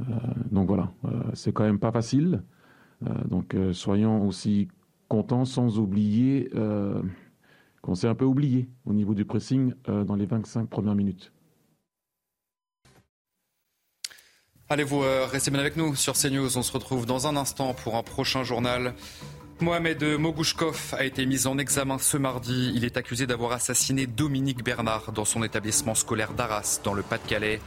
Euh, 0.00 0.04
donc 0.50 0.68
voilà, 0.68 0.90
c'est 1.32 1.52
quand 1.52 1.64
même 1.64 1.78
pas 1.78 1.92
facile. 1.92 2.42
donc 3.24 3.56
soyons 3.72 4.26
aussi 4.26 4.68
contents 5.08 5.46
sans 5.46 5.78
oublier 5.78 6.50
qu'on 7.82 7.94
s'est 7.94 8.08
un 8.08 8.14
peu 8.14 8.24
oublié 8.24 8.68
au 8.86 8.94
niveau 8.94 9.12
du 9.14 9.24
pressing 9.24 9.74
dans 9.86 10.14
les 10.14 10.26
25 10.26 10.70
premières 10.70 10.94
minutes. 10.94 11.32
Allez, 14.68 14.84
vous 14.84 15.00
restez 15.00 15.50
bien 15.50 15.60
avec 15.60 15.76
nous 15.76 15.94
sur 15.94 16.14
CNews? 16.14 16.56
On 16.56 16.62
se 16.62 16.72
retrouve 16.72 17.04
dans 17.04 17.26
un 17.26 17.36
instant 17.36 17.74
pour 17.74 17.96
un 17.96 18.02
prochain 18.02 18.42
journal. 18.42 18.94
Mohamed 19.60 20.02
Mogouchkov 20.02 20.94
a 20.98 21.04
été 21.04 21.26
mis 21.26 21.46
en 21.46 21.58
examen 21.58 21.98
ce 21.98 22.16
mardi. 22.16 22.72
Il 22.74 22.84
est 22.84 22.96
accusé 22.96 23.26
d'avoir 23.26 23.52
assassiné 23.52 24.06
Dominique 24.06 24.64
Bernard 24.64 25.12
dans 25.12 25.26
son 25.26 25.42
établissement 25.44 25.94
scolaire 25.94 26.32
d'Arras, 26.32 26.80
dans 26.82 26.94
le 26.94 27.02
Pas-de-Calais. 27.02 27.60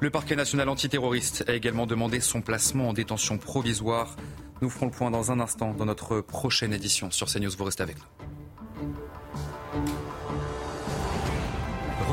Le 0.00 0.10
parquet 0.10 0.34
national 0.34 0.68
antiterroriste 0.68 1.44
a 1.46 1.54
également 1.54 1.86
demandé 1.86 2.20
son 2.20 2.42
placement 2.42 2.88
en 2.88 2.92
détention 2.92 3.38
provisoire. 3.38 4.16
Nous 4.60 4.70
ferons 4.70 4.86
le 4.86 4.92
point 4.92 5.10
dans 5.10 5.30
un 5.30 5.38
instant 5.38 5.72
dans 5.72 5.86
notre 5.86 6.20
prochaine 6.20 6.72
édition 6.72 7.10
sur 7.10 7.28
CNews. 7.28 7.50
Vous 7.56 7.64
restez 7.64 7.84
avec 7.84 7.96
nous. 7.98 8.39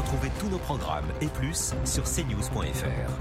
Retrouvez 0.07 0.31
tous 0.39 0.49
nos 0.49 0.59
programmes 0.59 1.05
et 1.21 1.27
plus 1.27 1.73
sur 1.83 2.03
cnews.fr. 2.03 3.11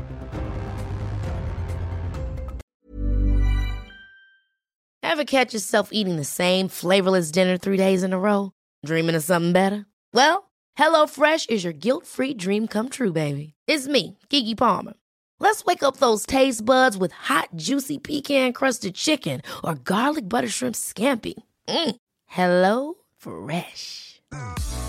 Ever 5.03 5.25
catch 5.25 5.53
yourself 5.53 5.88
eating 5.92 6.16
the 6.16 6.25
same 6.25 6.68
flavorless 6.68 7.31
dinner 7.33 7.57
three 7.57 7.77
days 7.77 8.05
in 8.05 8.12
a 8.12 8.18
row? 8.18 8.53
Dreaming 8.85 9.16
of 9.16 9.25
something 9.25 9.53
better? 9.53 9.87
Well, 10.12 10.51
HelloFresh 10.79 11.51
is 11.51 11.64
your 11.64 11.72
guilt-free 11.72 12.35
dream 12.35 12.68
come 12.68 12.88
true, 12.88 13.12
baby. 13.12 13.55
It's 13.66 13.88
me, 13.88 14.18
Kiki 14.29 14.55
Palmer. 14.55 14.94
Let's 15.40 15.64
wake 15.64 15.83
up 15.83 15.96
those 15.96 16.25
taste 16.25 16.64
buds 16.64 16.96
with 16.96 17.12
hot, 17.12 17.49
juicy 17.57 17.99
pecan-crusted 17.99 18.94
chicken 18.94 19.42
or 19.64 19.75
garlic 19.75 20.29
butter 20.29 20.49
shrimp 20.49 20.77
scampi. 20.77 21.35
Mm. 21.68 21.96
Hello 22.27 22.94
Fresh. 23.18 24.20